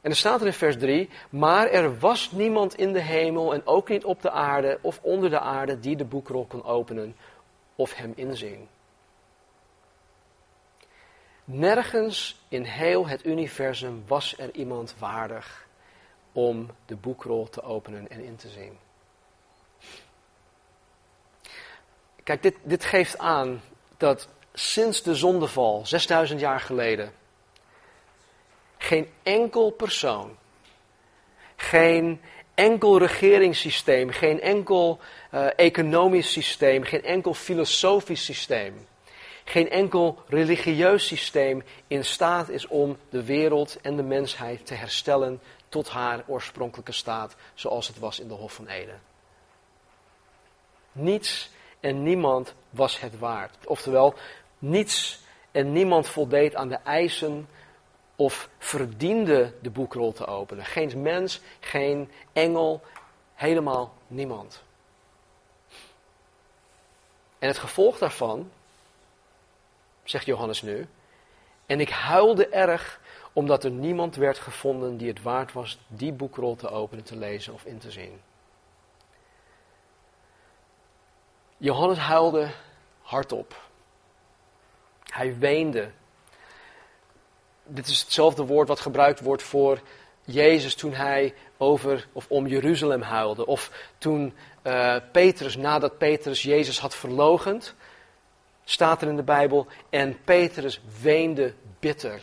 [0.00, 3.66] En er staat er in vers 3, maar er was niemand in de hemel en
[3.66, 7.16] ook niet op de aarde of onder de aarde die de boekrol kon openen
[7.74, 8.68] of hem inzien.
[11.44, 15.66] Nergens in heel het universum was er iemand waardig
[16.32, 18.78] om de boekrol te openen en in te zien.
[22.22, 23.60] Kijk, dit, dit geeft aan
[23.96, 27.12] dat sinds de zondeval, 6000 jaar geleden,
[28.78, 30.36] geen enkel persoon,
[31.56, 32.20] geen
[32.54, 34.98] enkel regeringssysteem, geen enkel
[35.34, 38.86] uh, economisch systeem, geen enkel filosofisch systeem,
[39.44, 45.40] geen enkel religieus systeem in staat is om de wereld en de mensheid te herstellen
[45.68, 49.00] tot haar oorspronkelijke staat zoals het was in de Hof van Eden.
[50.92, 53.66] Niets en niemand was het waard.
[53.66, 54.14] Oftewel,
[54.58, 57.48] niets en niemand voldeed aan de eisen
[58.20, 60.64] of verdiende de boekrol te openen.
[60.64, 62.82] Geen mens, geen engel,
[63.34, 64.62] helemaal niemand.
[67.38, 68.50] En het gevolg daarvan,
[70.02, 70.88] zegt Johannes nu,
[71.66, 73.00] en ik huilde erg
[73.32, 77.54] omdat er niemand werd gevonden die het waard was die boekrol te openen, te lezen
[77.54, 78.20] of in te zien.
[81.56, 82.50] Johannes huilde
[83.00, 83.68] hardop.
[85.04, 85.90] Hij weende.
[87.68, 89.80] Dit is hetzelfde woord wat gebruikt wordt voor
[90.24, 93.46] Jezus toen hij over of om Jeruzalem huilde.
[93.46, 94.34] Of toen
[94.66, 97.74] uh, Petrus, nadat Petrus Jezus had verlogend,
[98.64, 102.20] staat er in de Bijbel, en Petrus weende bitter.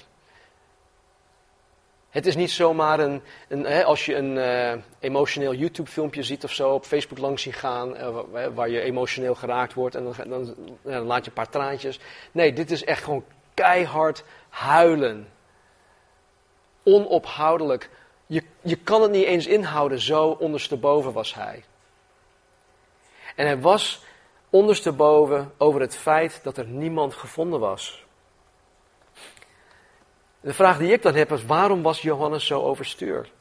[2.09, 6.51] Het is niet zomaar een, een hè, als je een uh, emotioneel YouTube-filmpje ziet of
[6.53, 8.17] zo, op Facebook langs zien gaan, uh,
[8.53, 10.15] waar je emotioneel geraakt wordt en dan,
[10.83, 11.99] dan, laat je een paar traantjes.
[12.31, 15.27] Nee, dit is echt gewoon keihard huilen.
[16.85, 17.89] Onophoudelijk.
[18.25, 21.63] Je, je kan het niet eens inhouden, zo ondersteboven was hij.
[23.35, 24.03] En hij was
[24.49, 28.05] ondersteboven over het feit dat er niemand gevonden was.
[30.39, 33.31] De vraag die ik dan heb is, waarom was Johannes zo overstuur?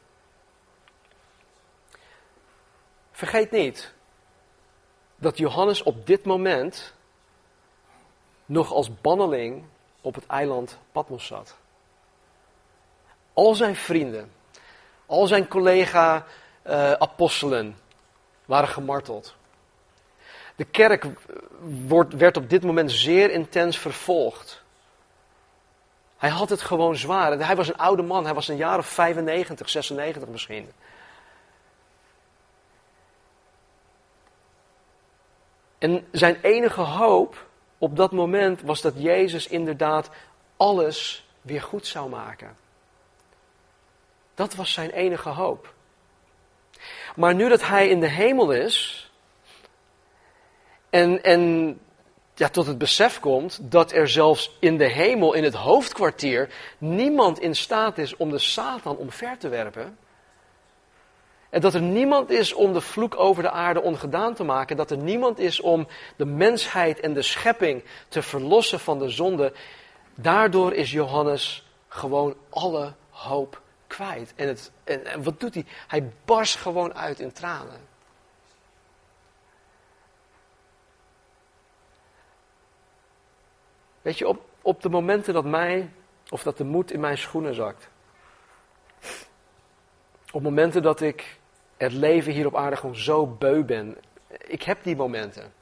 [3.11, 3.93] Vergeet niet
[5.15, 6.93] dat Johannes op dit moment
[8.45, 9.63] nog als banneling
[10.01, 11.57] op het eiland Patmos zat.
[13.35, 14.31] Al zijn vrienden,
[15.05, 17.73] al zijn collega-apostelen uh,
[18.45, 19.35] waren gemarteld.
[20.55, 21.05] De kerk
[21.87, 24.63] wordt, werd op dit moment zeer intens vervolgd.
[26.17, 27.31] Hij had het gewoon zwaar.
[27.31, 30.71] Hij was een oude man, hij was een jaar of 95, 96 misschien.
[35.77, 40.09] En zijn enige hoop op dat moment was dat Jezus inderdaad
[40.57, 42.63] alles weer goed zou maken.
[44.35, 45.73] Dat was zijn enige hoop.
[47.15, 49.09] Maar nu dat hij in de hemel is
[50.89, 51.79] en, en
[52.35, 57.39] ja, tot het besef komt dat er zelfs in de hemel, in het hoofdkwartier, niemand
[57.39, 59.97] in staat is om de Satan omver te werpen.
[61.49, 64.77] En dat er niemand is om de vloek over de aarde ongedaan te maken.
[64.77, 69.53] Dat er niemand is om de mensheid en de schepping te verlossen van de zonde.
[70.15, 73.61] Daardoor is Johannes gewoon alle hoop
[73.95, 74.33] kwijt.
[74.35, 75.65] En, het, en, wat doet hij?
[75.87, 77.79] Hij barst gewoon uit in tranen.
[84.01, 85.91] Weet je, op, op de momenten dat mij,
[86.29, 87.89] of dat de moed in mijn schoenen zakt.
[90.31, 91.39] Op momenten dat ik
[91.77, 93.97] het leven hier op aarde gewoon zo beu ben.
[94.27, 95.53] Ik heb die momenten.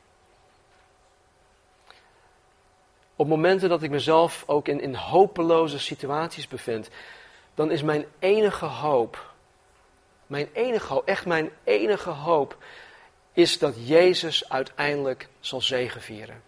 [3.15, 6.89] Op momenten dat ik mezelf ook in, in hopeloze situaties bevind,
[7.53, 9.33] dan is mijn enige hoop,
[10.27, 12.57] mijn enige hoop, echt mijn enige hoop,
[13.33, 16.43] is dat Jezus uiteindelijk zal zegevieren.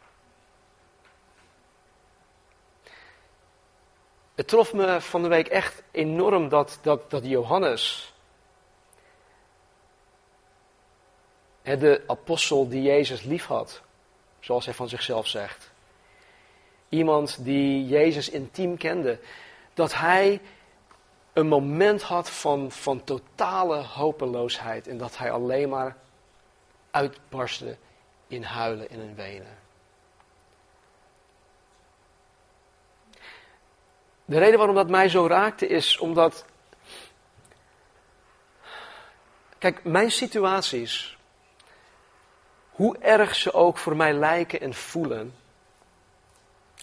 [4.36, 8.14] Het trof me van de week echt enorm dat, dat, dat Johannes,
[11.62, 13.82] de apostel die Jezus lief had,
[14.40, 15.72] zoals hij van zichzelf zegt.
[16.90, 19.20] Iemand die Jezus intiem kende.
[19.74, 20.42] Dat hij
[21.36, 24.88] een moment had van, van totale hopeloosheid.
[24.88, 25.98] En dat hij alleen maar
[26.92, 27.78] uitbarstte
[28.28, 29.58] in huilen en in wenen.
[34.26, 36.46] De reden waarom dat mij zo raakte is omdat.
[39.58, 41.18] Kijk, mijn situaties,
[42.70, 45.36] hoe erg ze ook voor mij lijken en voelen,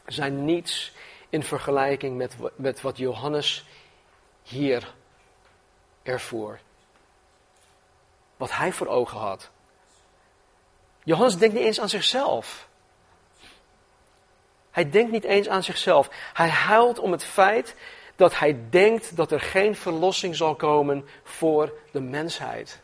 [0.06, 0.92] zijn niets
[1.28, 3.66] in vergelijking met, met wat Johannes
[4.52, 4.94] hier
[6.02, 6.58] ervoor.
[8.36, 9.50] Wat hij voor ogen had.
[11.04, 12.68] Johannes denkt niet eens aan zichzelf.
[14.70, 16.08] Hij denkt niet eens aan zichzelf.
[16.32, 17.74] Hij huilt om het feit
[18.16, 22.80] dat hij denkt dat er geen verlossing zal komen voor de mensheid.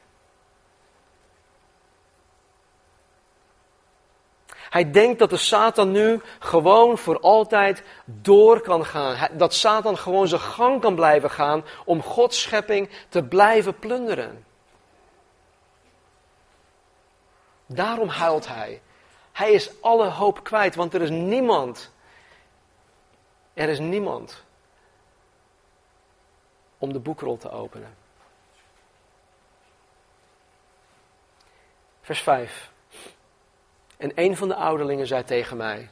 [4.70, 9.28] Hij denkt dat de Satan nu gewoon voor altijd door kan gaan.
[9.36, 14.44] Dat Satan gewoon zijn gang kan blijven gaan om Gods schepping te blijven plunderen.
[17.66, 18.82] Daarom huilt hij.
[19.32, 21.90] Hij is alle hoop kwijt, want er is niemand.
[23.54, 24.44] Er is niemand
[26.78, 27.96] om de boekrol te openen.
[32.00, 32.70] Vers 5.
[33.98, 35.90] En een van de ouderlingen zei tegen mij: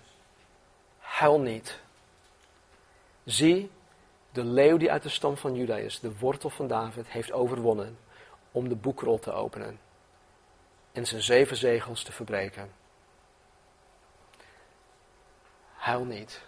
[0.99, 1.81] Huil niet.
[3.25, 3.71] Zie,
[4.33, 7.99] de leeuw die uit de stam van Juda is, de wortel van David, heeft overwonnen
[8.53, 9.79] om de boekrol te openen
[10.93, 12.73] en zijn zeven zegels te verbreken.
[15.73, 16.43] Huil niet.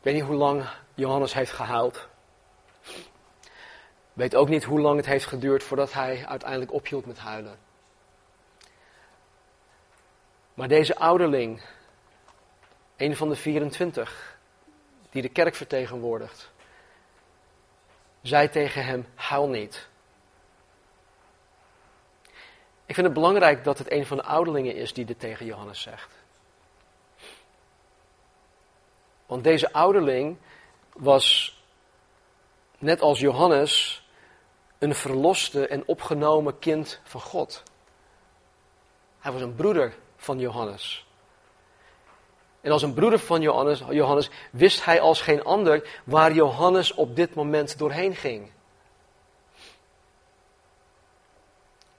[0.00, 2.08] Weet niet hoe lang Johannes heeft gehuild.
[4.12, 7.65] Weet ook niet hoe lang het heeft geduurd voordat hij uiteindelijk ophield met huilen.
[10.56, 11.62] Maar deze ouderling,
[12.96, 14.38] een van de 24
[15.10, 16.50] die de kerk vertegenwoordigt,
[18.22, 19.88] zei tegen hem: Huil niet.
[22.86, 25.80] Ik vind het belangrijk dat het een van de ouderlingen is die dit tegen Johannes
[25.80, 26.12] zegt.
[29.26, 30.36] Want deze ouderling
[30.92, 31.58] was,
[32.78, 34.04] net als Johannes,
[34.78, 37.62] een verloste en opgenomen kind van God.
[39.18, 41.06] Hij was een broeder van Johannes.
[42.60, 47.16] En als een broeder van Johannes, Johannes wist hij als geen ander waar Johannes op
[47.16, 48.50] dit moment doorheen ging.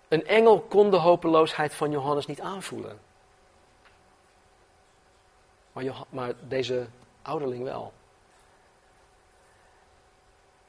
[0.08, 3.00] Een engel kon de hopeloosheid van Johannes niet aanvoelen.
[5.72, 6.88] Maar, maar deze
[7.22, 7.94] ouderling wel.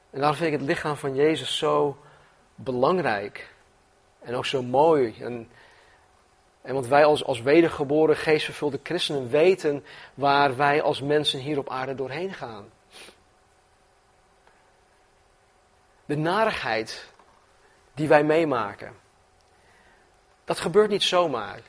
[0.09, 1.97] En daarom vind ik het lichaam van Jezus zo
[2.55, 3.53] belangrijk.
[4.19, 5.15] En ook zo mooi.
[5.19, 5.49] En,
[6.61, 11.69] en want wij als, als wedergeboren, geestvervulde christenen weten waar wij als mensen hier op
[11.69, 12.69] aarde doorheen gaan.
[16.05, 17.07] De narigheid
[17.93, 18.93] die wij meemaken.
[20.45, 21.59] Dat gebeurt niet zomaar.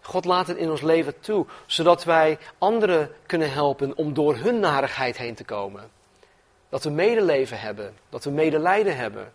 [0.00, 4.60] God laat het in ons leven toe, zodat wij anderen kunnen helpen om door hun
[4.60, 5.90] narigheid heen te komen.
[6.68, 9.32] Dat we medeleven hebben, dat we medelijden hebben.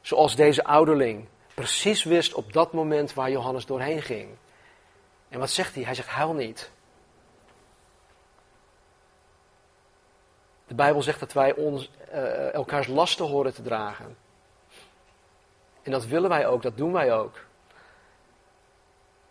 [0.00, 1.28] Zoals deze ouderling
[1.58, 4.36] precies wist op dat moment waar Johannes doorheen ging.
[5.28, 5.84] En wat zegt hij?
[5.84, 6.70] Hij zegt: huil niet.
[10.66, 14.16] De Bijbel zegt dat wij ons, uh, elkaars lasten horen te dragen.
[15.82, 17.44] En dat willen wij ook, dat doen wij ook.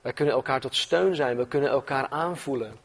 [0.02, 2.80] Wij kunnen elkaar tot steun zijn, we kunnen elkaar aanvoelen.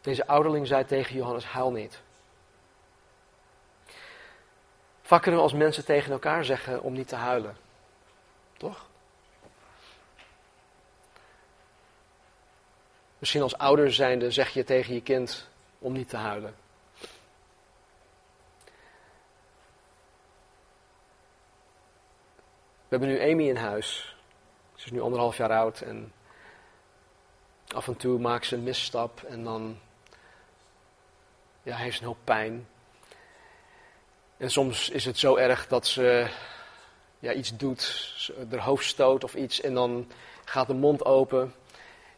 [0.00, 2.04] Deze ouderling zei tegen Johannes: huil niet.
[5.06, 7.56] Vaak kunnen we als mensen tegen elkaar zeggen om niet te huilen.
[8.56, 8.86] Toch?
[13.18, 15.48] Misschien als ouder zijnde zeg je tegen je kind
[15.78, 16.54] om niet te huilen.
[22.88, 24.16] We hebben nu Amy in huis.
[24.74, 26.12] Ze is nu anderhalf jaar oud en
[27.74, 29.78] af en toe maakt ze een misstap en dan
[31.62, 32.68] ja, heeft ze hoop pijn.
[34.36, 36.26] En soms is het zo erg dat ze
[37.18, 38.12] ja, iets doet,
[38.50, 40.10] haar hoofd stoot of iets en dan
[40.44, 41.54] gaat de mond open.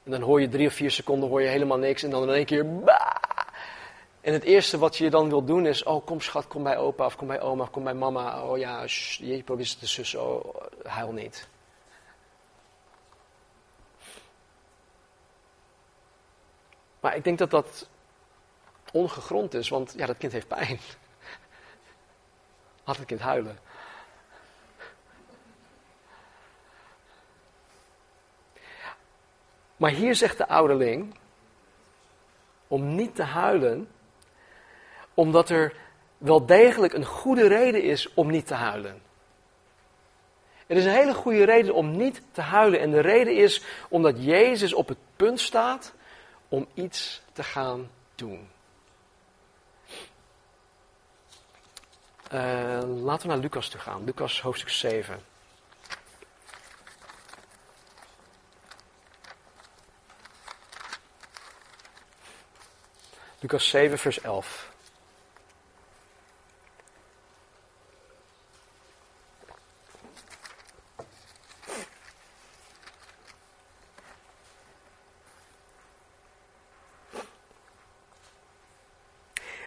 [0.05, 2.35] En dan hoor je drie of vier seconden hoor je helemaal niks en dan in
[2.35, 3.16] één keer bah!
[4.21, 7.05] En het eerste wat je dan wil doen is, oh kom schat, kom bij opa
[7.05, 8.43] of kom bij oma of kom bij mama.
[8.43, 8.85] Oh ja,
[9.19, 11.49] je probeert het te sussen, oh, huil niet.
[17.01, 17.89] Maar ik denk dat dat
[18.93, 20.79] ongegrond is, want ja, dat kind heeft pijn.
[22.89, 23.59] Laat het kind huilen.
[29.76, 31.18] Maar hier zegt de ouderling,
[32.68, 33.89] om niet te huilen,
[35.14, 35.74] omdat er
[36.18, 39.03] wel degelijk een goede reden is om niet te huilen.
[40.66, 42.80] Er is een hele goede reden om niet te huilen.
[42.80, 45.95] En de reden is omdat Jezus op het punt staat
[46.49, 48.49] om iets te gaan doen.
[52.33, 54.05] Uh, laten we naar Lucas toe gaan.
[54.05, 55.20] Lucas hoofdstuk 7.
[63.41, 64.70] Lucas 7, vers 11.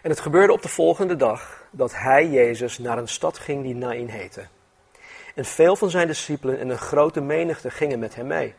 [0.02, 3.74] En het gebeurde op de volgende dag dat hij, Jezus, naar een stad ging die
[3.74, 4.46] Nain heette.
[5.34, 8.54] En veel van zijn discipelen en een grote menigte gingen met hem mee.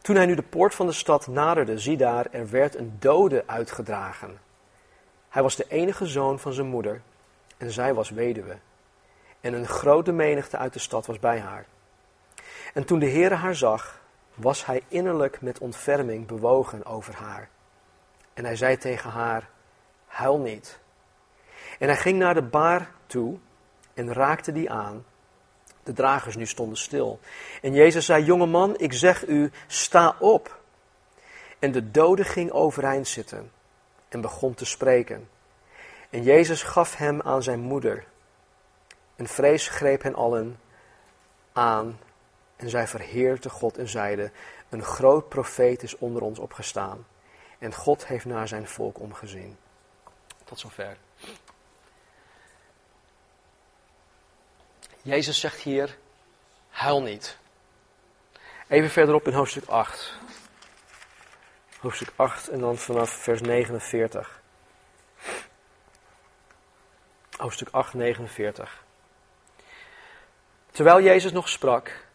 [0.00, 3.42] Toen hij nu de poort van de stad naderde, zie daar, er werd een dode
[3.46, 4.40] uitgedragen.
[5.28, 7.02] Hij was de enige zoon van zijn moeder
[7.56, 8.56] en zij was weduwe.
[9.40, 11.66] En een grote menigte uit de stad was bij haar.
[12.74, 14.00] En toen de Heere haar zag,
[14.34, 17.48] was hij innerlijk met ontferming bewogen over haar.
[18.34, 19.48] En hij zei tegen haar,
[20.06, 20.80] huil niet.
[21.82, 23.38] En hij ging naar de baar toe
[23.94, 25.04] en raakte die aan.
[25.82, 27.20] De dragers nu stonden stil.
[27.62, 30.60] En Jezus zei, jonge man, ik zeg u, sta op.
[31.58, 33.52] En de dode ging overeind zitten
[34.08, 35.28] en begon te spreken.
[36.10, 38.04] En Jezus gaf hem aan zijn moeder.
[39.16, 40.58] En vrees greep hen allen
[41.52, 41.98] aan.
[42.56, 44.32] En zij verheerde God en zeiden,
[44.68, 47.06] een groot profeet is onder ons opgestaan.
[47.58, 49.56] En God heeft naar zijn volk omgezien.
[50.44, 50.96] Tot zover.
[55.02, 55.98] Jezus zegt hier,
[56.68, 57.38] huil niet.
[58.68, 60.14] Even verderop in hoofdstuk 8.
[61.80, 64.40] Hoofdstuk 8 en dan vanaf vers 49.
[67.36, 68.84] Hoofdstuk 8, 49.
[70.70, 72.06] Terwijl Jezus nog sprak,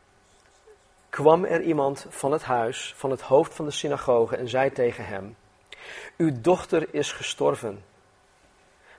[1.10, 5.06] kwam er iemand van het huis, van het hoofd van de synagoge, en zei tegen
[5.06, 5.38] hem:
[6.18, 7.86] Uw dochter is gestorven.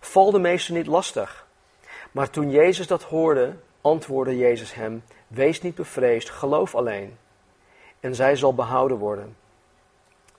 [0.01, 1.47] Val de meester niet lastig.
[2.13, 3.57] Maar toen Jezus dat hoorde,
[3.89, 7.17] antwoordde Jezus hem: Wees niet bevreesd, geloof alleen.
[8.01, 9.37] En zij zal behouden worden.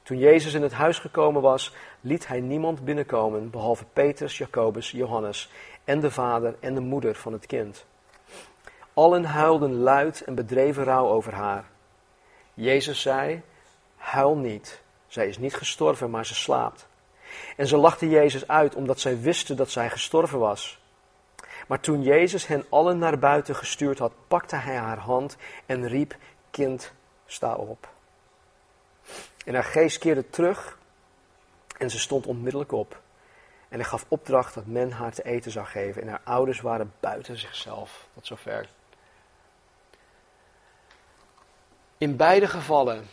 [0.04, 5.50] Toen Jezus in het huis gekomen was, liet hij niemand binnenkomen, behalve Petrus, Jacobus, Johannes
[5.84, 7.86] en de vader en de moeder van het kind.
[8.93, 11.66] Allen huilden luid en bedreven rouw over haar.
[12.54, 13.41] Jezus zei:
[13.95, 16.88] Huil niet, zij is niet gestorven, maar ze slaapt.
[17.58, 20.79] En ze lachten Jezus uit omdat zij wisten dat zij gestorven was.
[21.70, 26.15] Maar toen Jezus hen allen naar buiten gestuurd had, pakte hij haar hand en riep:
[26.51, 26.91] Kind,
[27.26, 27.89] sta op.
[29.45, 30.78] En haar geest keerde terug
[31.78, 33.01] en ze stond onmiddellijk op.
[33.67, 36.01] En hij gaf opdracht dat men haar te eten zou geven.
[36.01, 38.07] En haar ouders waren buiten zichzelf.
[38.13, 38.70] Tot zover.
[41.97, 43.07] In beide gevallen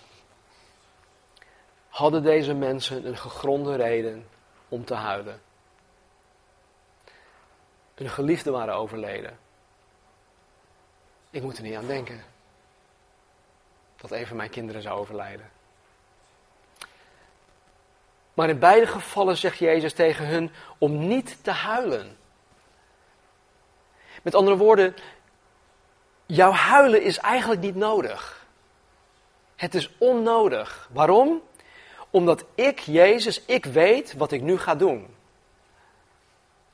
[1.88, 4.28] hadden deze mensen een gegronde reden
[4.68, 5.40] om te huilen.
[7.96, 9.38] Hun geliefden waren overleden.
[11.30, 12.24] Ik moet er niet aan denken
[13.96, 15.50] dat een van mijn kinderen zou overlijden.
[18.34, 22.16] Maar in beide gevallen zegt Jezus tegen hun om niet te huilen.
[24.22, 24.94] Met andere woorden,
[26.26, 28.46] jouw huilen is eigenlijk niet nodig.
[29.56, 30.88] Het is onnodig.
[30.92, 31.42] Waarom?
[32.10, 35.15] Omdat ik, Jezus, ik weet wat ik nu ga doen.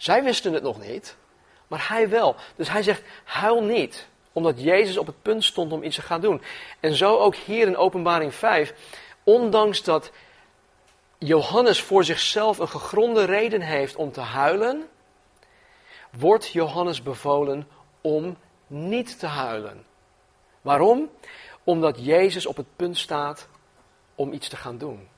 [0.02, 1.16] Zij wisten het nog niet,
[1.66, 2.36] maar hij wel.
[2.56, 4.08] Dus hij zegt, huil niet.
[4.32, 6.42] Omdat Jezus op het punt stond om iets te gaan doen.
[6.80, 8.74] En zo ook hier in Openbaring 5.
[9.24, 10.12] Ondanks dat
[11.18, 14.88] Johannes voor zichzelf een gegronde reden heeft om te huilen,
[16.10, 17.68] wordt Johannes bevolen
[18.00, 18.36] om
[18.66, 19.84] niet te huilen.
[20.60, 21.10] Waarom?
[21.64, 23.48] Omdat Jezus op het punt staat
[24.14, 25.08] om iets te gaan doen.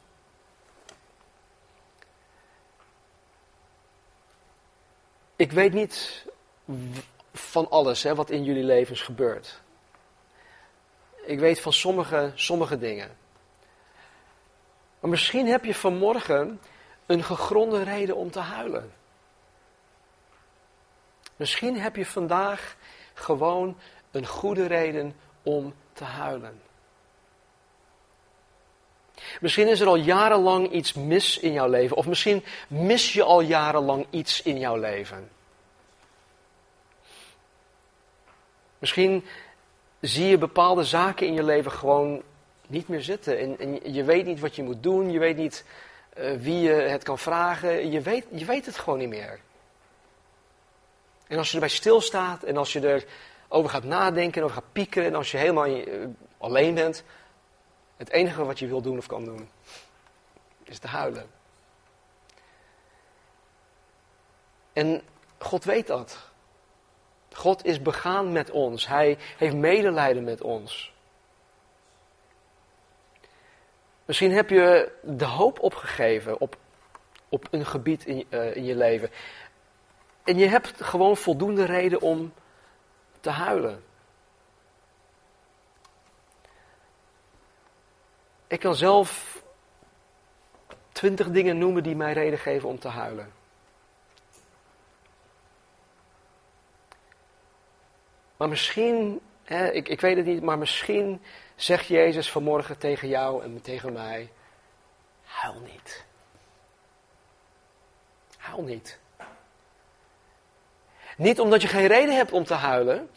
[5.45, 6.26] Ik weet niet
[7.32, 9.61] van alles hè, wat in jullie levens gebeurt.
[11.24, 13.16] Ik weet van sommige, sommige dingen.
[15.01, 16.61] Maar misschien heb je vanmorgen
[17.07, 18.92] een gegronde reden om te huilen.
[21.36, 22.76] Misschien heb je vandaag
[23.14, 23.78] gewoon
[24.11, 26.62] een goede reden om te huilen.
[29.41, 33.41] Misschien is er al jarenlang iets mis in jouw leven, of misschien mis je al
[33.41, 35.31] jarenlang iets in jouw leven.
[38.79, 39.25] Misschien
[40.01, 42.22] zie je bepaalde zaken in je leven gewoon
[42.66, 43.39] niet meer zitten.
[43.39, 45.64] En, en je weet niet wat je moet doen, je weet niet
[46.18, 49.41] uh, wie je het kan vragen, je weet, je weet het gewoon niet meer.
[51.27, 53.05] En als je erbij stilstaat en als je
[53.49, 55.85] erover gaat nadenken en over gaat piekeren en als je helemaal uh,
[56.39, 57.05] alleen bent,
[57.97, 59.49] het enige wat je wil doen of kan doen,
[60.62, 61.30] is te huilen.
[64.72, 65.03] En
[65.38, 66.32] God weet dat.
[67.32, 68.86] God is begaan met ons.
[68.86, 70.92] Hij heeft medelijden met ons.
[74.05, 76.57] Misschien heb je de hoop opgegeven op,
[77.28, 79.11] op een gebied in, uh, in je leven.
[80.24, 82.32] En je hebt gewoon voldoende reden om
[83.20, 83.84] te huilen.
[88.55, 89.42] Ik kan zelf
[90.92, 93.32] twintig dingen noemen die mij reden geven om te huilen.
[98.36, 101.22] Maar misschien, hè, ik, ik weet het niet, maar misschien
[101.55, 104.32] zegt Jezus vanmorgen tegen jou en tegen mij:
[105.24, 106.05] huil niet.
[108.36, 108.98] Huil niet.
[111.16, 113.11] Niet omdat je geen reden hebt om te huilen,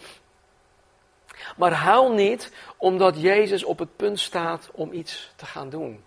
[1.58, 6.04] maar huil niet omdat Jezus op het punt staat om iets te gaan doen.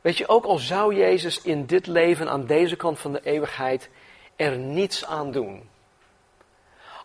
[0.00, 3.90] Weet je, ook al zou Jezus in dit leven aan deze kant van de eeuwigheid
[4.36, 5.68] er niets aan doen.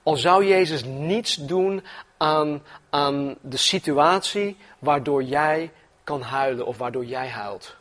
[0.04, 1.84] Al zou Jezus niets doen
[2.18, 5.72] aan, aan de situatie waardoor jij
[6.04, 7.76] kan huilen of waardoor jij huilt.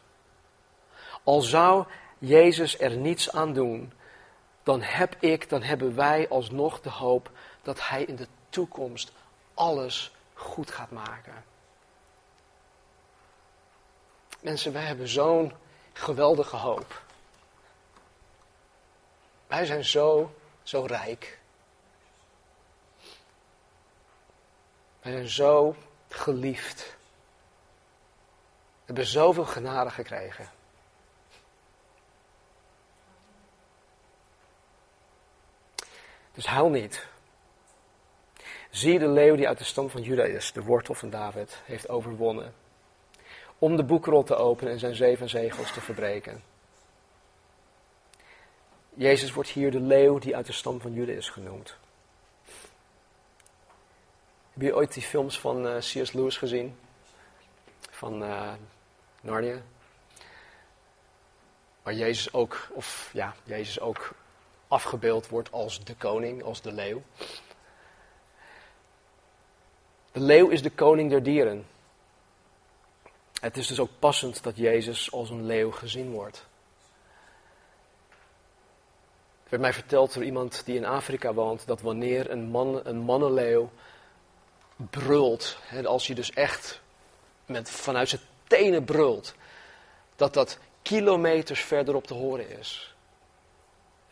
[1.25, 1.85] Al zou
[2.19, 3.93] Jezus er niets aan doen,
[4.63, 7.31] dan heb ik, dan hebben wij alsnog de hoop
[7.63, 9.13] dat Hij in de toekomst
[9.55, 11.45] alles goed gaat maken.
[14.41, 15.53] Mensen, wij hebben zo'n
[15.93, 17.03] geweldige hoop.
[19.47, 21.39] Wij zijn zo, zo rijk.
[25.03, 25.77] Wij zijn zo
[26.09, 26.97] geliefd.
[28.79, 30.51] We hebben zoveel genade gekregen.
[36.35, 37.07] Dus huil niet.
[38.71, 41.89] Zie de leeuw die uit de stam van Juda is, de wortel van David, heeft
[41.89, 42.55] overwonnen.
[43.59, 46.43] Om de boekrol te openen en zijn zeven zegels te verbreken.
[48.95, 51.77] Jezus wordt hier de leeuw die uit de stam van Juda is genoemd.
[54.53, 56.13] Heb je ooit die films van uh, eh, C.S.
[56.13, 56.77] Lewis gezien?
[57.91, 58.53] Van uh,
[59.21, 59.63] Narnia?
[61.83, 64.15] Waar Jezus ook, of ja, Jezus ook
[64.73, 67.03] afgebeeld wordt als de koning, als de leeuw.
[70.13, 71.67] De leeuw is de koning der dieren.
[73.41, 76.47] Het is dus ook passend dat Jezus als een leeuw gezien wordt.
[79.45, 82.99] Er werd mij verteld door iemand die in Afrika woont dat wanneer een, man, een
[82.99, 83.71] mannenleeuw
[84.77, 86.81] brult, hè, als hij dus echt
[87.47, 89.35] met, vanuit zijn tenen brult,
[90.17, 92.92] dat dat kilometers verderop te horen is.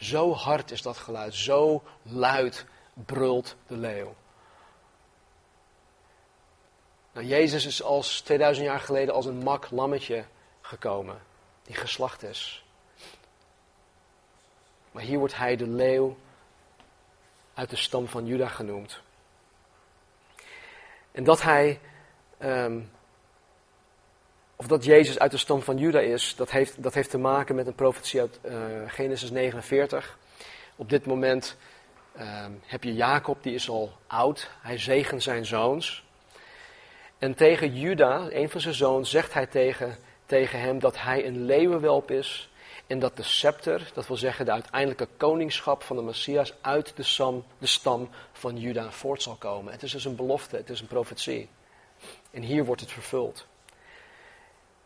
[0.01, 4.14] Zo hard is dat geluid, zo luid brult de leeuw.
[7.12, 10.24] Nou, Jezus is als 2000 jaar geleden als een mak lammetje
[10.61, 11.22] gekomen,
[11.62, 12.64] die geslacht is.
[14.90, 16.16] Maar hier wordt hij de leeuw
[17.55, 19.01] uit de stam van Juda genoemd.
[21.12, 21.80] En dat hij,
[22.38, 22.90] um,
[24.61, 27.55] of dat Jezus uit de stam van Juda is, dat heeft, dat heeft te maken
[27.55, 28.55] met een profetie uit uh,
[28.87, 30.19] Genesis 49.
[30.77, 31.57] Op dit moment
[32.19, 34.51] um, heb je Jacob, die is al oud.
[34.61, 36.05] Hij zegent zijn zoons.
[37.19, 39.97] En tegen Juda, een van zijn zoons, zegt hij tegen,
[40.27, 42.51] tegen hem dat hij een leeuwenwelp is.
[42.87, 47.03] En dat de scepter, dat wil zeggen de uiteindelijke koningschap van de Messias, uit de,
[47.03, 49.73] sam, de stam van Juda voort zal komen.
[49.73, 51.49] Het is dus een belofte, het is een profetie.
[52.31, 53.49] En hier wordt het vervuld.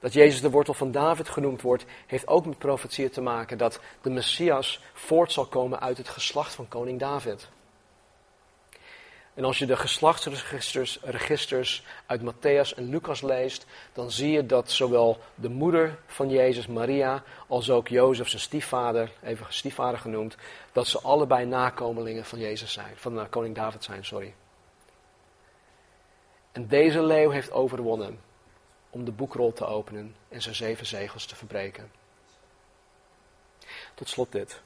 [0.04, 3.80] Dat Jezus de wortel van David genoemd wordt, heeft ook met profetieën te maken dat
[4.02, 7.48] de Messias voort zal komen uit het geslacht van koning David.
[9.34, 14.70] En als je de geslachtsregisters registers uit Matthäus en Lucas leest, dan zie je dat
[14.70, 20.36] zowel de moeder van Jezus, Maria, als ook Jozef, zijn stiefvader, even stiefvader genoemd,
[20.72, 24.34] dat ze allebei nakomelingen van Jezus zijn, van uh, koning David zijn, sorry.
[26.52, 28.32] En deze leeuw heeft overwonnen
[28.94, 31.90] om de boekrol te openen en zijn zeven zegels te verbreken.
[33.94, 34.60] Tot slot dit.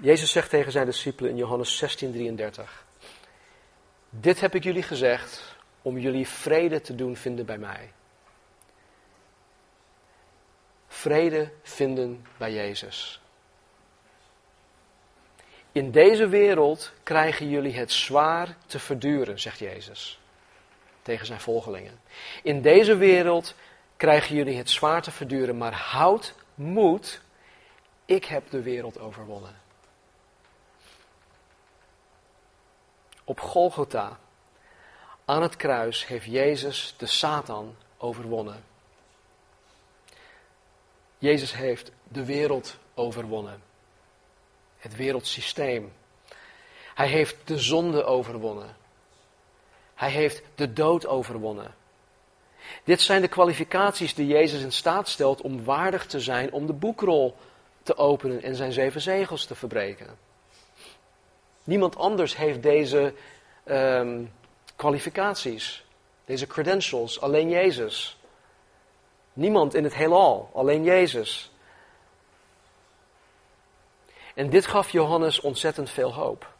[0.00, 2.84] Jezus zegt tegen zijn discipelen in Johannes 16:33:
[4.10, 7.92] Dit heb ik jullie gezegd om jullie vrede te doen vinden bij mij.
[10.86, 13.20] Vrede vinden bij Jezus.
[15.72, 20.18] In deze wereld krijgen jullie het zwaar te verduren, zegt Jezus
[21.08, 22.00] tegen zijn volgelingen.
[22.42, 23.54] In deze wereld
[23.96, 27.20] krijgen jullie het zwaar te verduren, maar houd moed,
[28.04, 29.60] ik heb de wereld overwonnen.
[33.24, 34.18] Op Golgotha,
[35.24, 38.64] aan het kruis, heeft Jezus de Satan overwonnen.
[41.18, 43.62] Jezus heeft de wereld overwonnen.
[44.78, 45.92] Het wereldsysteem.
[46.94, 48.76] Hij heeft de zonde overwonnen.
[49.98, 51.74] Hij heeft de dood overwonnen.
[52.84, 56.72] Dit zijn de kwalificaties die Jezus in staat stelt om waardig te zijn om de
[56.72, 57.36] boekrol
[57.82, 60.18] te openen en zijn zeven zegels te verbreken.
[61.64, 63.14] Niemand anders heeft deze
[63.64, 64.32] um,
[64.76, 65.84] kwalificaties,
[66.24, 68.18] deze credentials, alleen Jezus.
[69.32, 71.50] Niemand in het heelal, alleen Jezus.
[74.34, 76.56] En dit gaf Johannes ontzettend veel hoop.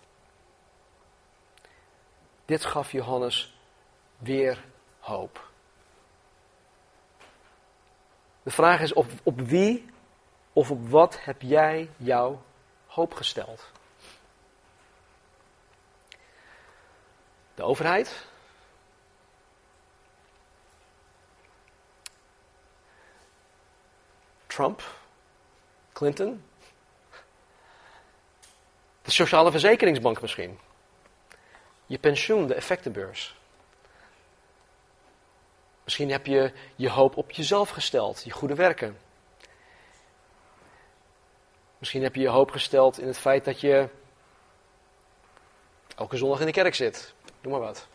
[2.48, 3.54] Dit gaf Johannes
[4.18, 4.64] weer
[4.98, 5.50] hoop.
[8.42, 9.90] De vraag is op, op wie
[10.52, 12.42] of op wat heb jij jouw
[12.86, 13.70] hoop gesteld?
[17.54, 18.26] De overheid?
[24.46, 24.82] Trump,
[25.92, 26.44] Clinton,
[29.02, 30.58] de sociale verzekeringsbank misschien,
[31.88, 33.36] je pensioen, de effectenbeurs.
[35.84, 38.98] Misschien heb je je hoop op jezelf gesteld, je goede werken.
[41.78, 43.88] Misschien heb je je hoop gesteld in het feit dat je
[45.96, 47.14] elke zondag in de kerk zit.
[47.40, 47.86] Doe maar wat.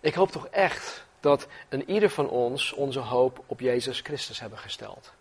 [0.00, 4.58] Ik hoop toch echt dat een ieder van ons onze hoop op Jezus Christus hebben
[4.58, 5.12] gesteld.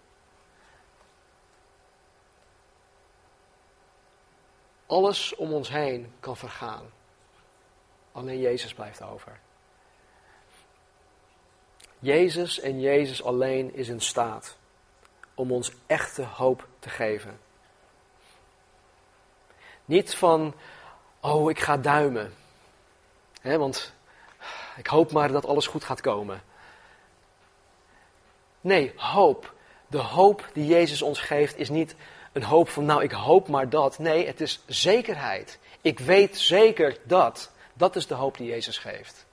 [4.91, 6.91] Alles om ons heen kan vergaan.
[8.11, 9.39] Alleen Jezus blijft over.
[11.99, 14.57] Jezus en Jezus alleen is in staat
[15.33, 17.39] om ons echte hoop te geven.
[19.85, 20.53] Niet van,
[21.19, 22.33] oh, ik ga duimen.
[23.41, 23.93] He, want
[24.77, 26.43] ik hoop maar dat alles goed gaat komen.
[28.61, 29.53] Nee, hoop.
[29.87, 31.95] De hoop die Jezus ons geeft is niet
[32.31, 33.99] een hoop van, nou, ik hoop maar dat.
[33.99, 35.59] Nee, het is zekerheid.
[35.81, 37.51] Ik weet zeker dat.
[37.73, 39.25] Dat is de hoop die Jezus geeft.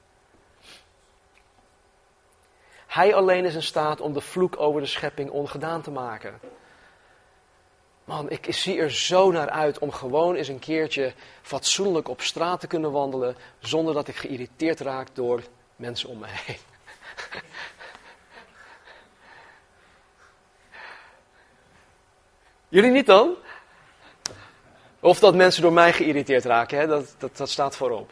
[2.87, 6.41] Hij alleen is in staat om de vloek over de schepping ongedaan te maken.
[8.05, 12.61] Man, ik zie er zo naar uit om gewoon eens een keertje fatsoenlijk op straat
[12.61, 13.37] te kunnen wandelen.
[13.59, 15.43] zonder dat ik geïrriteerd raak door
[15.77, 16.57] mensen om me heen.
[22.69, 23.35] Jullie niet dan?
[25.01, 26.87] Of dat mensen door mij geïrriteerd raken, hè?
[26.87, 28.11] Dat, dat, dat staat voorop.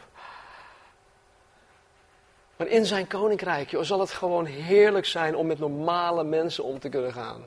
[2.55, 6.89] Maar in zijn koninkrijk zal het gewoon heerlijk zijn om met normale mensen om te
[6.89, 7.43] kunnen gaan.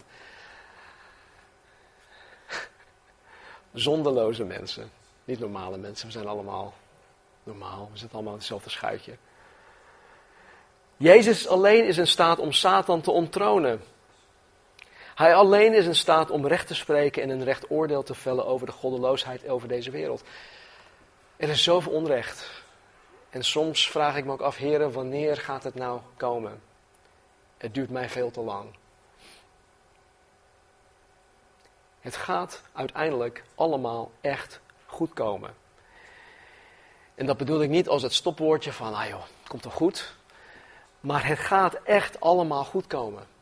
[3.73, 4.91] Zonderloze mensen.
[5.25, 6.75] Niet normale mensen, we zijn allemaal
[7.43, 7.89] normaal.
[7.93, 9.17] We zitten allemaal in hetzelfde schuitje.
[10.97, 13.83] Jezus alleen is in staat om Satan te onttronen.
[15.21, 18.47] Hij alleen is in staat om recht te spreken en een recht oordeel te vellen
[18.47, 20.23] over de goddeloosheid over deze wereld.
[21.37, 22.63] Er is zoveel onrecht.
[23.31, 26.63] En soms vraag ik me ook af, heren, wanneer gaat het nou komen?
[27.57, 28.75] Het duurt mij veel te lang.
[32.01, 35.55] Het gaat uiteindelijk allemaal echt goed komen.
[37.15, 40.15] En dat bedoel ik niet als het stopwoordje van, ah joh, komt toch goed.
[41.01, 43.39] Maar het gaat echt allemaal goed komen.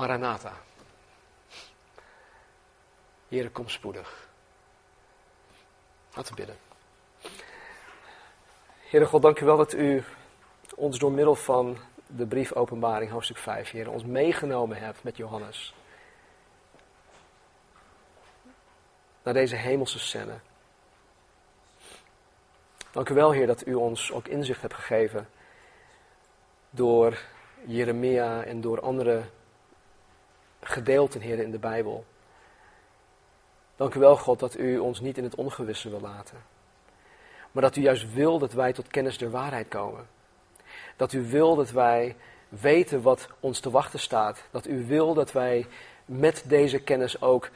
[0.00, 0.52] Maranatha.
[3.28, 4.28] Heere, kom spoedig.
[6.14, 6.56] Laten we bidden.
[8.78, 10.04] Heere God, dank u wel dat u
[10.76, 15.74] ons door middel van de brief Openbaring, hoofdstuk 5, Heer, ons meegenomen hebt met Johannes.
[19.22, 20.38] Naar deze hemelse scène.
[22.90, 25.28] Dank u wel, Heer, dat u ons ook inzicht hebt gegeven
[26.70, 27.18] door
[27.66, 29.24] Jeremia en door andere
[30.60, 32.04] gedeelten, Heer, in de Bijbel.
[33.76, 36.36] Dank u wel, God, dat u ons niet in het ongewisse wil laten.
[37.52, 40.06] Maar dat u juist wil dat wij tot kennis der waarheid komen.
[40.96, 42.16] Dat u wil dat wij
[42.48, 44.42] weten wat ons te wachten staat.
[44.50, 45.66] Dat u wil dat wij
[46.04, 47.50] met deze kennis ook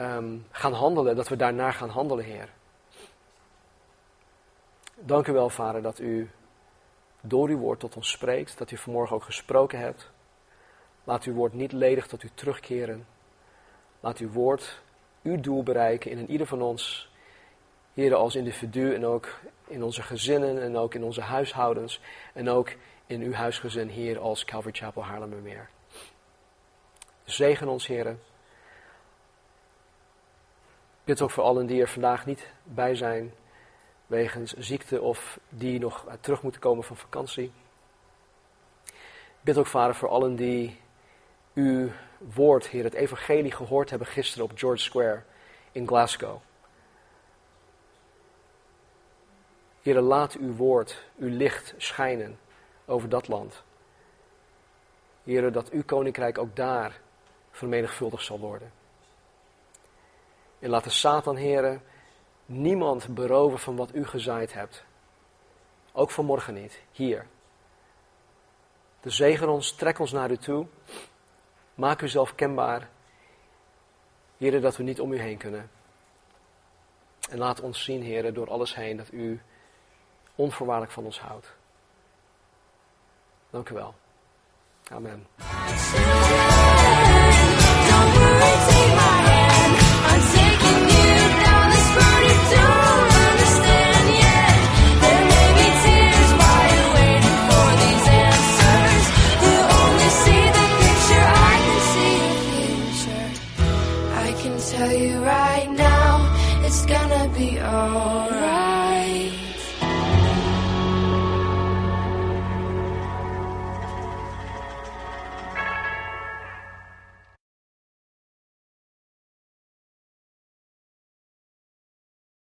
[0.00, 1.16] um, gaan handelen.
[1.16, 2.48] Dat we daarnaar gaan handelen, Heer.
[4.94, 6.30] Dank u wel, Vader, dat u
[7.20, 8.58] door uw woord tot ons spreekt.
[8.58, 10.10] Dat u vanmorgen ook gesproken hebt.
[11.06, 13.06] Laat uw woord niet ledig tot u terugkeren.
[14.00, 14.82] Laat uw woord
[15.22, 17.10] uw doel bereiken in ieder van ons.
[17.94, 22.00] Heren, als individu en ook in onze gezinnen en ook in onze huishoudens.
[22.32, 22.72] En ook
[23.06, 25.68] in uw huisgezin hier als Calvary Chapel Haarlemmermeer.
[27.24, 28.20] Zegen ons, heren.
[31.04, 33.34] Bid ook voor allen die er vandaag niet bij zijn,
[34.06, 37.52] wegens ziekte of die nog terug moeten komen van vakantie.
[39.40, 40.84] Bid ook, vader, voor allen die
[41.56, 45.22] uw woord, Heer, het evangelie gehoord hebben gisteren op George Square
[45.72, 46.40] in Glasgow.
[49.82, 52.38] Heer, laat uw woord, uw licht schijnen
[52.84, 53.62] over dat land.
[55.24, 57.00] Heer, dat uw koninkrijk ook daar
[57.50, 58.72] vermenigvuldigd zal worden.
[60.58, 61.80] En laat de Satan, Heer,
[62.46, 64.84] niemand beroven van wat u gezaaid hebt.
[65.92, 67.26] Ook vanmorgen niet, hier.
[69.00, 70.66] De zegen ons, trek ons naar u toe.
[71.76, 72.88] Maak uzelf kenbaar.
[74.36, 75.70] Heren, dat we niet om u heen kunnen.
[77.30, 79.40] En laat ons zien, heren, door alles heen dat u
[80.34, 81.56] onvoorwaardelijk van ons houdt.
[83.50, 83.94] Dank u wel.
[84.90, 85.26] Amen.